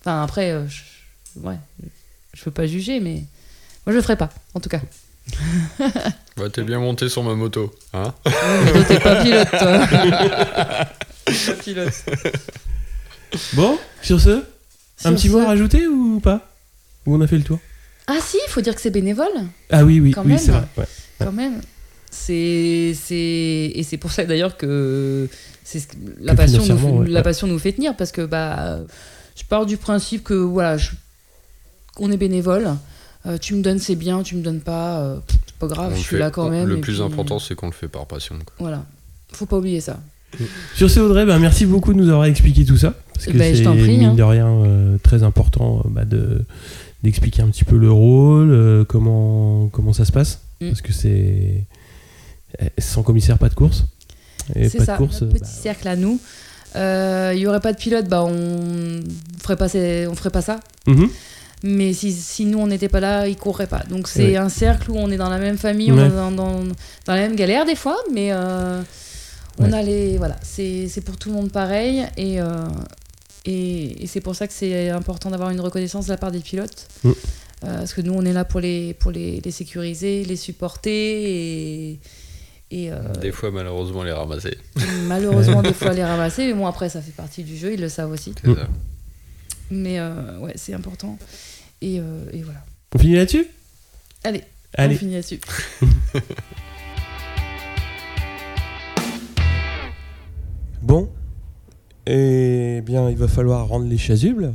[0.00, 0.82] Enfin, après, euh, je,
[1.40, 1.56] ouais,
[2.32, 3.24] je peux pas juger, mais
[3.84, 4.80] moi, je le ferai pas, en tout cas.
[6.36, 7.74] Ouais, t'es bien monté sur ma moto.
[7.92, 9.86] Hein Ouais, mais t'es pas pilote, toi.
[11.26, 12.04] Pas pilote.
[13.54, 14.44] Bon, sur ce,
[15.04, 16.48] un petit ce- mot à rajouter ou pas?
[17.04, 17.58] Ou on a fait le tour?
[18.06, 19.26] Ah si, il faut dire que c'est bénévole,
[19.70, 20.64] Ah oui, oui, Quand oui, c'est vrai.
[20.76, 20.86] ouais.
[21.18, 21.60] quand même.
[22.10, 23.72] C'est, c'est...
[23.74, 25.28] Et c'est pour ça d'ailleurs que,
[25.64, 28.24] c'est ce que la, Que passion nous, ouais, la passion nous fait tenir, parce que
[28.24, 28.80] bah,
[29.36, 30.90] je pars du principe que voilà, je-
[31.98, 32.68] on est bénévole,
[33.26, 35.16] euh, tu me donnes c'est bien, tu me donnes pas, euh,
[35.58, 36.68] pas grave, On je suis fait- là quand même.
[36.68, 38.36] Le plus puis, important, c'est qu'on le fait par passion.
[38.44, 38.54] quoi.
[38.58, 38.84] Voilà,
[39.32, 40.00] faut pas oublier ça.
[40.74, 42.94] Sur ce, Audrey, bah, merci beaucoup de nous avoir expliqué tout ça.
[43.14, 44.14] Parce que Bah, c'est, mine hein.
[44.14, 46.44] de rien, euh, très important euh, bah, de,
[47.02, 50.40] d'expliquer un petit peu le rôle, euh, comment, comment ça se passe.
[50.60, 50.68] Mm.
[50.68, 51.64] Parce que c'est.
[52.60, 53.84] Eh, Sans commissaire, pas de course.
[54.54, 55.20] C'est ça, de course.
[55.22, 56.18] notre euh, petit cercle à nous.
[56.76, 59.00] Euh, Il y aurait pas de pilote, bah on
[59.42, 60.60] ferait pas, ces- on ferait pas ça.
[60.86, 61.08] bah, mhm.
[61.64, 63.82] Mais si, si nous on n'était pas là, ils courraient pas.
[63.90, 64.36] Donc c'est Ouais.
[64.36, 66.72] un cercle où on est dans la même famille, on est dans, dans, dans
[67.14, 68.80] la même galère des fois, mais euh,
[69.58, 69.74] on Ouais.
[69.78, 72.68] a les voilà, c'est pour tout le monde pareil et euh,
[73.44, 76.38] et, et c'est pour ça que c'est important d'avoir une reconnaissance de la part des
[76.40, 76.86] pilotes.
[77.02, 77.10] Mm.
[77.10, 80.92] Euh, parce que nous on est là pour les pour les, les sécuriser, les supporter
[81.90, 81.98] et
[82.70, 84.58] et euh, Des fois, malheureusement, les ramasser.
[85.06, 86.46] malheureusement des fois les ramasser.
[86.46, 88.34] Mais bon après ça fait partie du jeu, ils le savent aussi.
[88.44, 88.68] C'est ça.
[89.70, 91.18] Mais euh, ouais c'est important
[91.80, 92.64] et, euh, et voilà.
[92.94, 93.46] On finit là-dessus?
[94.24, 94.42] Allez,
[94.74, 94.94] Allez.
[94.94, 95.40] on finit là-dessus.
[100.82, 101.08] Bon.
[102.06, 104.54] Eh bien, il va falloir rendre les chasubles.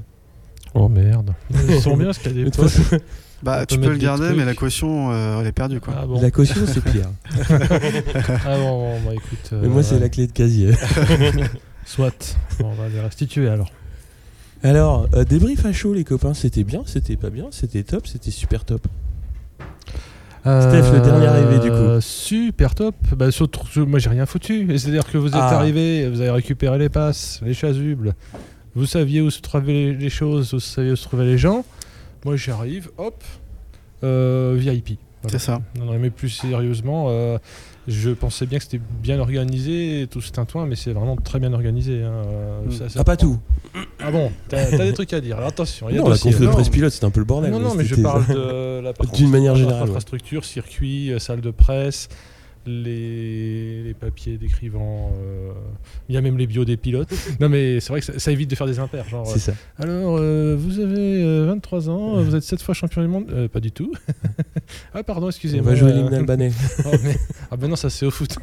[0.73, 1.33] Oh merde.
[1.69, 2.71] Ils sont bien, ce qu'il y a De des toute poches.
[2.71, 3.03] façon,
[3.43, 4.37] Bah, On tu peux le garder, trucs.
[4.37, 5.93] mais la caution, euh, elle est perdue, quoi.
[6.01, 6.21] Ah bon.
[6.21, 7.09] La caution, c'est pire.
[8.45, 9.49] Ah bon, bon, bah écoute.
[9.61, 10.01] Mais moi, c'est ouais.
[10.01, 10.71] la clé de casier.
[11.85, 12.37] Soit.
[12.59, 13.69] Bon, on va les restituer alors.
[14.63, 16.33] Alors, euh, débrief à chaud, les copains.
[16.33, 18.87] C'était bien, c'était pas bien, c'était top, c'était super top.
[20.41, 21.73] Steph, le dernier arrivé, du coup.
[21.75, 22.95] Euh, Super top.
[23.15, 24.67] Bah, surtout, moi j'ai rien foutu.
[24.77, 25.57] C'est-à-dire que vous êtes Ah.
[25.57, 28.13] arrivé, vous avez récupéré les passes, les chasubles.
[28.75, 31.63] Vous saviez où se trouvaient les- les choses, vous saviez où se trouvaient les gens.
[32.25, 33.23] Moi j'arrive, hop,
[34.03, 34.97] euh, VIP.
[35.21, 35.39] Voilà.
[35.39, 35.61] C'est ça.
[35.79, 37.37] Non, non, mais plus sérieusement, euh,
[37.87, 41.53] je pensais bien que c'était bien organisé, tout ce tintouin, mais c'est vraiment très bien
[41.53, 42.01] organisé.
[42.03, 42.11] hein.
[42.27, 42.71] Euh, Mm.
[42.71, 43.39] ça- ça Ah, pas prend- tout.
[43.99, 45.37] Ah bon, t'as t'as des trucs à dire.
[45.37, 47.25] Alors attention, il y a Non, la conf de presse pilote, c'était un peu le
[47.25, 47.51] bordel.
[47.51, 49.87] non, non, mais je parle de la partie D'une manière générale, ouais.
[49.89, 52.09] Infrastructure, circuit, euh, salle de presse,
[52.65, 55.11] les, les papiers d'écrivants.
[55.17, 55.51] euh,
[56.09, 57.13] Il y a même les bios des pilotes.
[57.39, 59.07] non, mais c'est vrai que ça, ça évite de faire des impairs.
[59.07, 59.51] Genre, C'est ça.
[59.51, 63.47] euh, alors, euh, vous avez euh, 23 ans, vous êtes 7 fois champion du monde
[63.51, 63.91] Pas du tout.
[64.93, 65.71] ah, pardon, On excusez-moi.
[65.71, 66.51] va jouer l'hymne albanais.
[66.85, 67.17] Oh, mais-
[67.51, 68.35] Ah ben non, ça c'est au foot.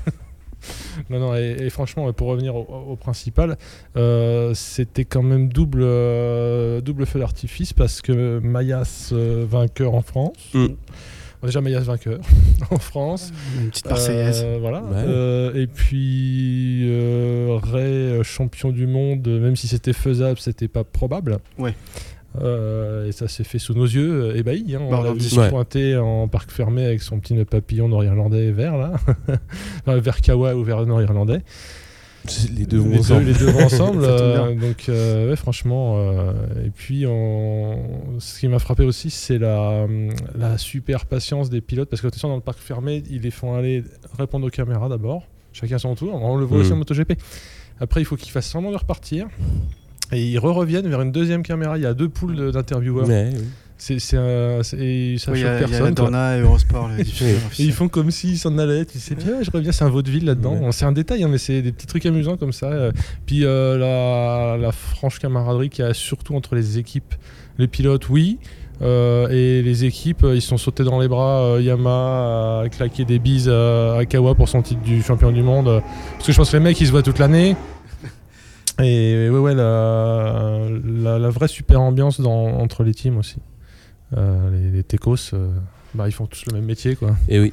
[1.08, 3.56] non, non, et, et franchement, pour revenir au, au principal,
[3.96, 10.02] euh, c'était quand même double, euh, double feu d'artifice parce que Mayas euh, vainqueur en
[10.02, 10.34] France.
[10.54, 10.66] Mm.
[11.40, 12.20] Bon, déjà Mayas vainqueur
[12.70, 13.32] en France.
[13.58, 14.42] Une petite Marseillaise.
[14.44, 14.80] Euh, voilà.
[14.82, 15.04] Ouais.
[15.06, 21.38] Euh, et puis euh, Ray, champion du monde, même si c'était faisable, c'était pas probable.
[21.58, 21.74] Ouais.
[22.40, 24.76] Euh, et ça s'est fait sous nos yeux, euh, ébahis.
[24.76, 24.86] Hein.
[24.90, 28.52] Bah, on l'a on vu se pointer en parc fermé avec son petit papillon nord-irlandais
[28.52, 28.92] vert, là.
[29.80, 31.42] Enfin, vert kawa ou vert nord-irlandais.
[32.56, 33.24] Les deux vont ensemble.
[33.24, 34.04] Les deux vont ensemble.
[34.10, 35.94] Euh, donc, euh, ouais, franchement.
[35.96, 36.32] euh,
[36.66, 39.86] et puis, on- ce qui m'a frappé aussi, c'est la,
[40.36, 41.88] la super patience des pilotes.
[41.88, 43.84] Parce que, attention, dans le parc fermé, ils les font aller
[44.18, 45.26] répondre aux caméras d'abord.
[45.52, 46.14] Chacun son tour.
[46.22, 46.76] On le voit aussi Mhm.
[46.76, 47.12] en MotoGP.
[47.80, 49.26] Après, il faut qu'ils fassent semblant de repartir.
[50.12, 51.78] Et ils re-reviennent vers une deuxième caméra.
[51.78, 53.08] Il y a deux poules d'intervieweurs.
[53.08, 53.44] Ouais, oui.
[53.82, 55.94] C'est, c'est un- c'est- ça Oui, y, choque a- il y a personne.
[55.94, 57.02] Dorna et Eurosport, les
[57.58, 60.26] Et ils font comme s'ils s'en allaient, tu sais bien, je reviens, c'est un vaudeville
[60.26, 60.54] là-dedans.
[60.56, 60.72] Ouais.
[60.72, 62.66] C'est un détail, hein, mais c'est des petits trucs amusants comme ça.
[62.66, 62.92] euh.
[63.24, 67.14] Puis euh, la, la franche camaraderie qu'il y a surtout entre les équipes,
[67.58, 68.38] les pilotes, oui.
[68.82, 71.40] euh, et les équipes, ils sont sautés dans les bras.
[71.54, 75.82] euh, Yama a claqué des bises à, Kawa pour son titre du champion du monde.
[76.16, 77.56] parce que je pense que les mecs, ils se voient toute l'année.
[78.82, 80.58] Et ouais, ouais, la,
[81.02, 83.36] la, la vraie super ambiance dans, entre les teams aussi.
[84.16, 85.50] Euh, les, les techos, euh,
[85.94, 87.16] bah, ils font tous le même métier, quoi.
[87.28, 87.52] Et oui.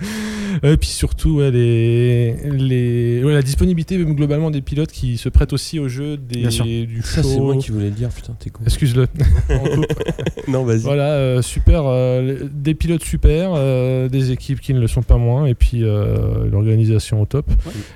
[0.62, 5.28] Et puis surtout, ouais, les, les, ouais, la disponibilité même globalement des pilotes qui se
[5.28, 6.42] prêtent aussi au jeu des,
[6.86, 7.42] du Ça, c'est show.
[7.42, 8.08] moi qui voulais le dire.
[8.10, 8.62] Putain, t'es con.
[8.64, 9.06] Excuse-le.
[10.48, 10.80] Non, vas-y.
[10.80, 11.84] voilà, euh, super.
[11.86, 15.80] euh, des pilotes super, euh, des équipes qui ne le sont pas moins, et puis
[15.80, 17.50] l'organisation au top.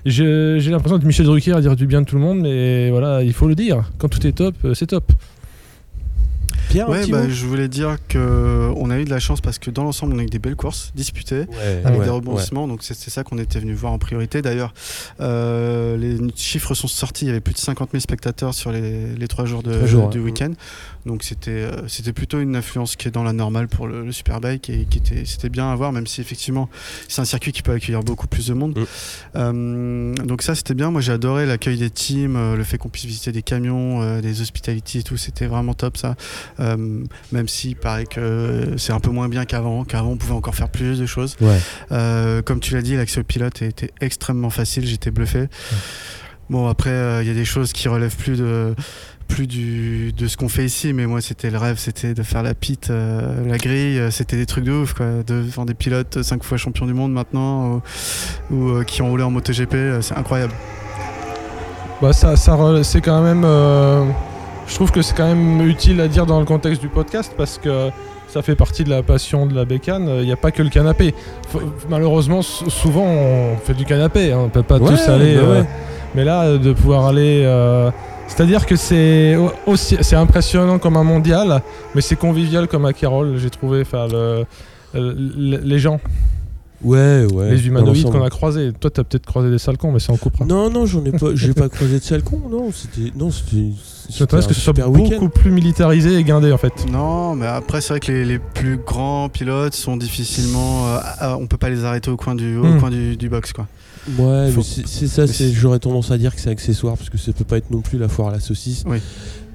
[0.07, 2.91] J'ai j'ai l'impression de Michel Drucker à dire du bien de tout le monde, mais
[2.91, 3.91] voilà, il faut le dire.
[3.99, 5.13] Quand tout est top, c'est top.
[6.69, 9.71] Pierre, Ouais, bah, je voulais dire que on a eu de la chance parce que
[9.71, 11.47] dans l'ensemble, on a eu des belles courses disputées.
[11.49, 12.69] Ouais, avec ouais, des rebondissements.
[12.69, 14.43] Donc c'est c'est ça qu'on était venu voir en priorité.
[14.43, 14.75] D'ailleurs,
[15.21, 17.25] euh, les chiffres sont sortis.
[17.25, 19.87] Il y avait plus de 50 000 spectateurs sur les, les trois jours, de, Trois
[19.87, 20.27] jours, du ouais.
[20.27, 20.53] week-end.
[21.07, 24.13] Donc c'était euh, c'était plutôt une influence qui est dans la normale pour le, le
[24.13, 26.69] Superbike et qui était c'était bien à voir, même si effectivement
[27.09, 28.79] c'est un circuit qui peut accueillir beaucoup plus de monde.
[28.79, 28.85] Mm.
[29.37, 30.91] Euh, donc ça c'était bien.
[30.91, 34.43] Moi j'ai adoré l'accueil des teams, le fait qu'on puisse visiter des camions, euh, des
[34.43, 35.17] hospitalities et tout.
[35.17, 36.15] C'était vraiment top ça.
[36.61, 39.85] Euh, même si il paraît que c'est un peu moins bien qu'avant.
[39.85, 41.37] Qu'avant on pouvait encore faire plus de choses.
[41.41, 41.59] Ouais.
[41.93, 45.49] Euh, comme tu l'as dit, l'accès au pilote était extrêmement facile, j'étais bluffé.
[46.51, 48.75] Bon, après, euh, il y a des choses qui relèvent plus de
[49.29, 52.43] plus du, de ce qu'on fait ici, mais moi c'était le rêve, c'était de faire
[52.43, 55.23] la pite, euh, la grille, euh, c'était des trucs de ouf, quoi.
[55.27, 57.83] De, enfin, des pilotes 5 fois champions du monde maintenant,
[58.51, 60.55] ou, ou, euh, qui ont roulé en MotoGP, c'est incroyable.
[62.01, 63.45] Bah ça, c'est quand même.
[64.69, 67.33] Euh, je trouve que c'est quand même utile à dire dans le contexte du podcast
[67.37, 67.91] parce que
[68.29, 70.09] ça fait partie de la passion de la bécane.
[70.21, 71.15] Il n'y a pas que le canapé.
[71.49, 74.33] Faut- malheureusement, souvent on fait du canapé.
[74.33, 75.35] hein, On peut pas Ouais, tous aller.
[75.37, 75.67] bah euh, ouais.
[76.15, 77.43] mais là, euh, de pouvoir aller.
[77.45, 77.91] euh,
[78.27, 81.63] c'est-à-dire que c'est au- aussi, c'est impressionnant comme un mondial,
[81.95, 83.39] mais c'est convivial comme à Kérol.
[83.39, 84.45] J'ai trouvé, enfin, le-
[84.95, 85.99] le- les gens,
[86.83, 87.51] Ouais, ouais.
[87.51, 88.71] les humanoïdes qu'on a croisés.
[88.79, 90.45] Toi, t'as peut-être croisé des sales cons, mais c'est en coupera.
[90.45, 93.73] Non, non, j'en ai pas, j'ai pas croisé de sale con, non, c'était, non, c'était,
[94.35, 96.73] un que ce soit beaucoup plus militarisé et guindé en fait.
[96.91, 101.37] Non, mais après c'est vrai que les, les plus grands pilotes sont difficilement, euh, ah,
[101.39, 102.79] on peut pas les arrêter au coin du, au Hmm.
[102.81, 103.67] coin du, du box, quoi.
[104.17, 107.33] Ouais, Faut- mais c'est ça, j'aurais tendance à dire que c'est accessoire parce que ça
[107.33, 108.85] peut pas être non plus la foire à la saucisse.
[108.87, 108.99] Oui.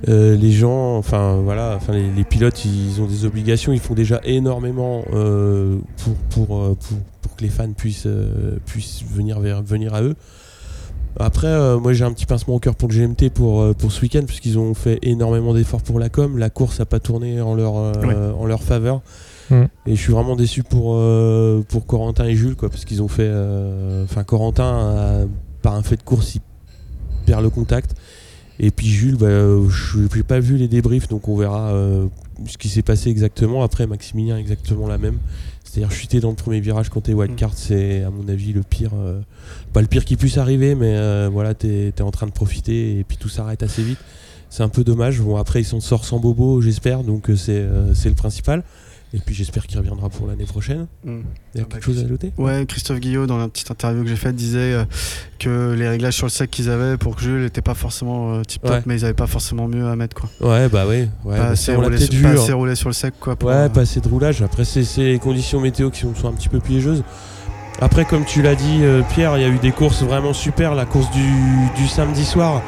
[0.10, 3.93] Euh, les gens, enfin voilà, enfin les, les pilotes, ils ont des obligations, ils font
[3.93, 9.39] déjà énormément euh, pour, pour, euh, pour, pour que les fans puissent, euh, puissent venir,
[9.39, 10.16] vers, venir à eux.
[11.20, 14.01] Après, euh, moi j'ai un petit pincement au cœur pour le GMT pour, pour ce
[14.01, 16.38] week-end puisqu'ils ont fait énormément d'efforts pour la com.
[16.38, 19.01] La course a pas tourné en leur, euh, en leur faveur.
[19.51, 19.64] Mm.
[19.86, 23.08] Et je suis vraiment déçu pour, euh, pour Corentin et Jules, quoi, parce qu'ils ont
[23.08, 23.28] fait.
[23.28, 25.26] euh, Enfin, Corentin, a-
[25.62, 26.41] par un fait de course, il
[27.26, 27.93] perd le contact.
[28.60, 32.06] Et puis Jules, bah, euh, je n'ai pas vu les débriefs, donc on verra euh,
[32.47, 33.64] ce qui s'est passé exactement.
[33.64, 35.18] Après, Maximilien, exactement la même.
[35.64, 38.91] C'est-à-dire chuter dans le premier virage quand t'es wildcard, c'est à mon avis le pire.
[38.95, 39.20] euh,
[39.74, 42.99] pas le pire qui puisse arriver, mais euh, voilà, t'es es en train de profiter
[42.99, 43.97] et puis tout s'arrête assez vite.
[44.51, 45.20] C'est un peu dommage.
[45.20, 48.64] Bon, après, il s'en sort sans bobo, j'espère, donc c'est c'est le principal.
[49.16, 50.88] Et puis j'espère qu'il reviendra pour l'année prochaine.
[51.05, 51.20] Hmm.
[51.53, 53.70] Il y a Ah bah, quelque chose à ajouter Ouais, Christophe Guillot, dans la petite
[53.70, 54.86] interview que j'ai faite, disait euh,
[55.38, 58.72] que les réglages sur le sec qu'ils avaient pour Jules n'étaient pas forcément tip top,
[58.72, 58.82] Ouais.
[58.88, 60.30] mais ils avaient pas forcément mieux à mettre, quoi.
[60.41, 61.07] Ouais, bah ouais.
[61.26, 62.24] ouais pas, bah, assez roulé sur, vu.
[62.24, 63.36] pas assez roulé sur le sec, quoi.
[63.36, 64.41] pour, Ouais, euh, pas assez de roulage.
[64.41, 67.03] Après, c'est les conditions météo qui sont, sont un petit peu piégeuses.
[67.82, 70.74] Après, comme tu l'as dit, euh, Pierre, il y a eu des courses vraiment super.
[70.74, 71.22] La course du,
[71.76, 72.64] du samedi soir,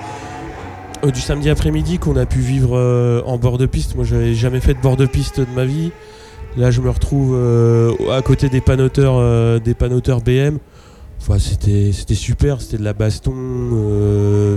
[1.03, 3.95] euh, du samedi après-midi qu'on a pu vivre euh, en bord de piste.
[3.95, 5.91] Moi, j'avais jamais fait de bord de piste de ma vie.
[6.57, 10.57] Là, je me retrouve euh, à côté des panoteurs, euh, des panoteurs BM.
[11.19, 12.61] Enfin, c'était c'était super.
[12.61, 13.33] C'était de la baston.
[13.35, 14.55] euh,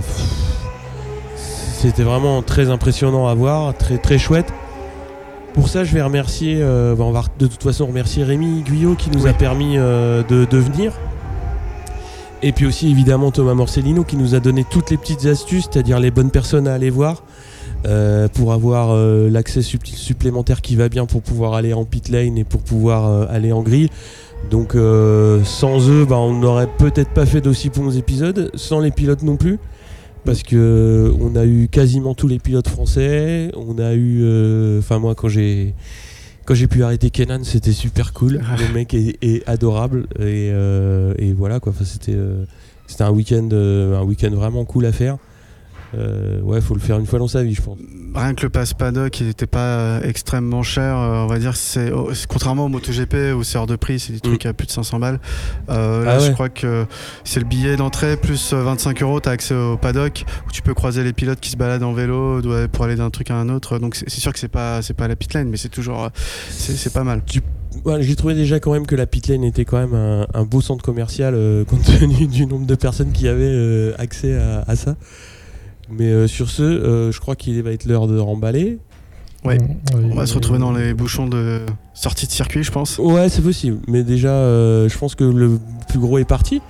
[1.35, 4.51] c'était vraiment très impressionnant à voir, très très chouette.
[5.53, 9.09] Pour ça, je vais remercier, euh, on va de toute façon remercier Rémi Guyot qui
[9.09, 10.93] nous a permis euh, de, de venir.
[12.41, 15.99] Et puis aussi évidemment Thomas Morcellino qui nous a donné toutes les petites astuces, c'est-à-dire
[15.99, 17.23] les bonnes personnes à aller voir
[17.85, 22.09] euh, pour avoir euh, l'accès sup- supplémentaire qui va bien pour pouvoir aller en pit
[22.09, 23.89] lane et pour pouvoir euh, aller en grille.
[24.49, 28.91] Donc euh, sans eux, bah, on n'aurait peut-être pas fait d'aussi bons épisodes, sans les
[28.91, 29.59] pilotes non plus.
[30.25, 33.51] Parce que on a eu quasiment tous les pilotes français.
[33.55, 35.73] On a eu, euh, enfin moi quand j'ai
[36.45, 38.41] quand j'ai pu arrêter Kenan, c'était super cool.
[38.57, 41.71] Le mec est, est adorable et, euh, et voilà quoi.
[41.71, 42.43] Enfin, c'était euh,
[42.85, 45.17] c'était un week-end euh, un week-end vraiment cool à faire.
[45.95, 47.77] Euh, ouais, faut le faire une fois dans sa vie, je pense.
[48.13, 50.97] Rien que le pass paddock, il n'était pas euh, extrêmement cher.
[50.97, 53.99] euh, on va dire, c'est oh, c'est- contrairement au MotoGP où c'est hors de prix,
[53.99, 55.19] c'est des trucs à plus de 500 balles.
[55.69, 56.17] Euh, là, Mm.
[56.17, 56.27] Ah ouais.
[56.27, 56.85] je crois que
[57.23, 59.19] c'est le billet d'entrée plus euh, 25 euros.
[59.19, 62.41] T'as accès au paddock où tu peux croiser les pilotes qui se baladent en vélo
[62.71, 63.79] pour aller d'un truc à un autre.
[63.79, 66.09] Donc c'est sûr que c'est pas c'est pas la pit lane, mais c'est toujours
[66.49, 67.21] c'est pas mal.
[67.99, 70.61] J'ai trouvé déjà quand même que la pit lane était quand même un, un beau
[70.61, 74.75] centre commercial euh, compte tenu du nombre de personnes qui avaient euh, accès à, à
[74.75, 74.95] ça.
[75.91, 78.79] Mais euh, sur ce, euh, je crois qu'il va être l'heure de remballer.
[79.45, 79.57] Ouais.
[79.93, 81.61] On va se retrouver dans les bouchons de
[81.93, 82.97] sortie de circuit, je pense.
[82.97, 83.79] Ouais, c'est possible.
[83.87, 86.61] Mais déjà, euh, je pense que le plus gros est parti.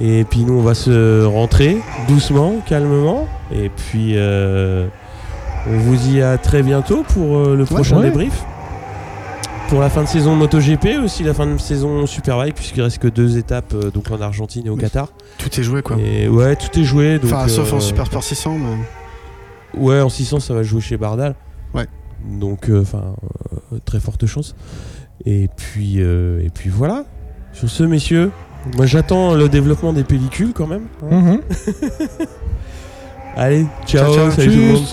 [0.00, 1.76] Et puis nous, on va se rentrer
[2.08, 3.26] doucement, calmement.
[3.52, 4.86] Et puis, euh,
[5.68, 8.04] on vous dit à très bientôt pour euh, le prochain ouais.
[8.04, 8.44] débrief.
[9.70, 13.06] Pour la fin de saison MotoGP, aussi la fin de saison Superbike, puisqu'il reste que
[13.06, 14.80] deux étapes, euh, donc en Argentine et au Oui.
[14.80, 15.08] Qatar.
[15.38, 15.96] Tout est joué quoi.
[15.96, 17.20] Et ouais, tout est joué.
[17.20, 18.58] Donc, enfin, sauf en euh, Super Sport 600.
[18.58, 19.80] Mais...
[19.80, 21.36] Ouais, en 600, ça va jouer chez Bardal.
[21.72, 21.86] Ouais.
[22.28, 23.14] Donc, euh, enfin,
[23.72, 24.56] euh, très forte chance.
[25.24, 27.04] Et puis, euh, et puis voilà.
[27.52, 28.32] Sur ce, messieurs,
[28.76, 30.86] moi j'attends le développement des pellicules quand même.
[31.12, 31.20] hein.
[31.20, 31.40] Mhm.
[33.36, 34.30] Allez, ciao, Ciao, ciao.
[34.32, 34.84] salut tout le monde.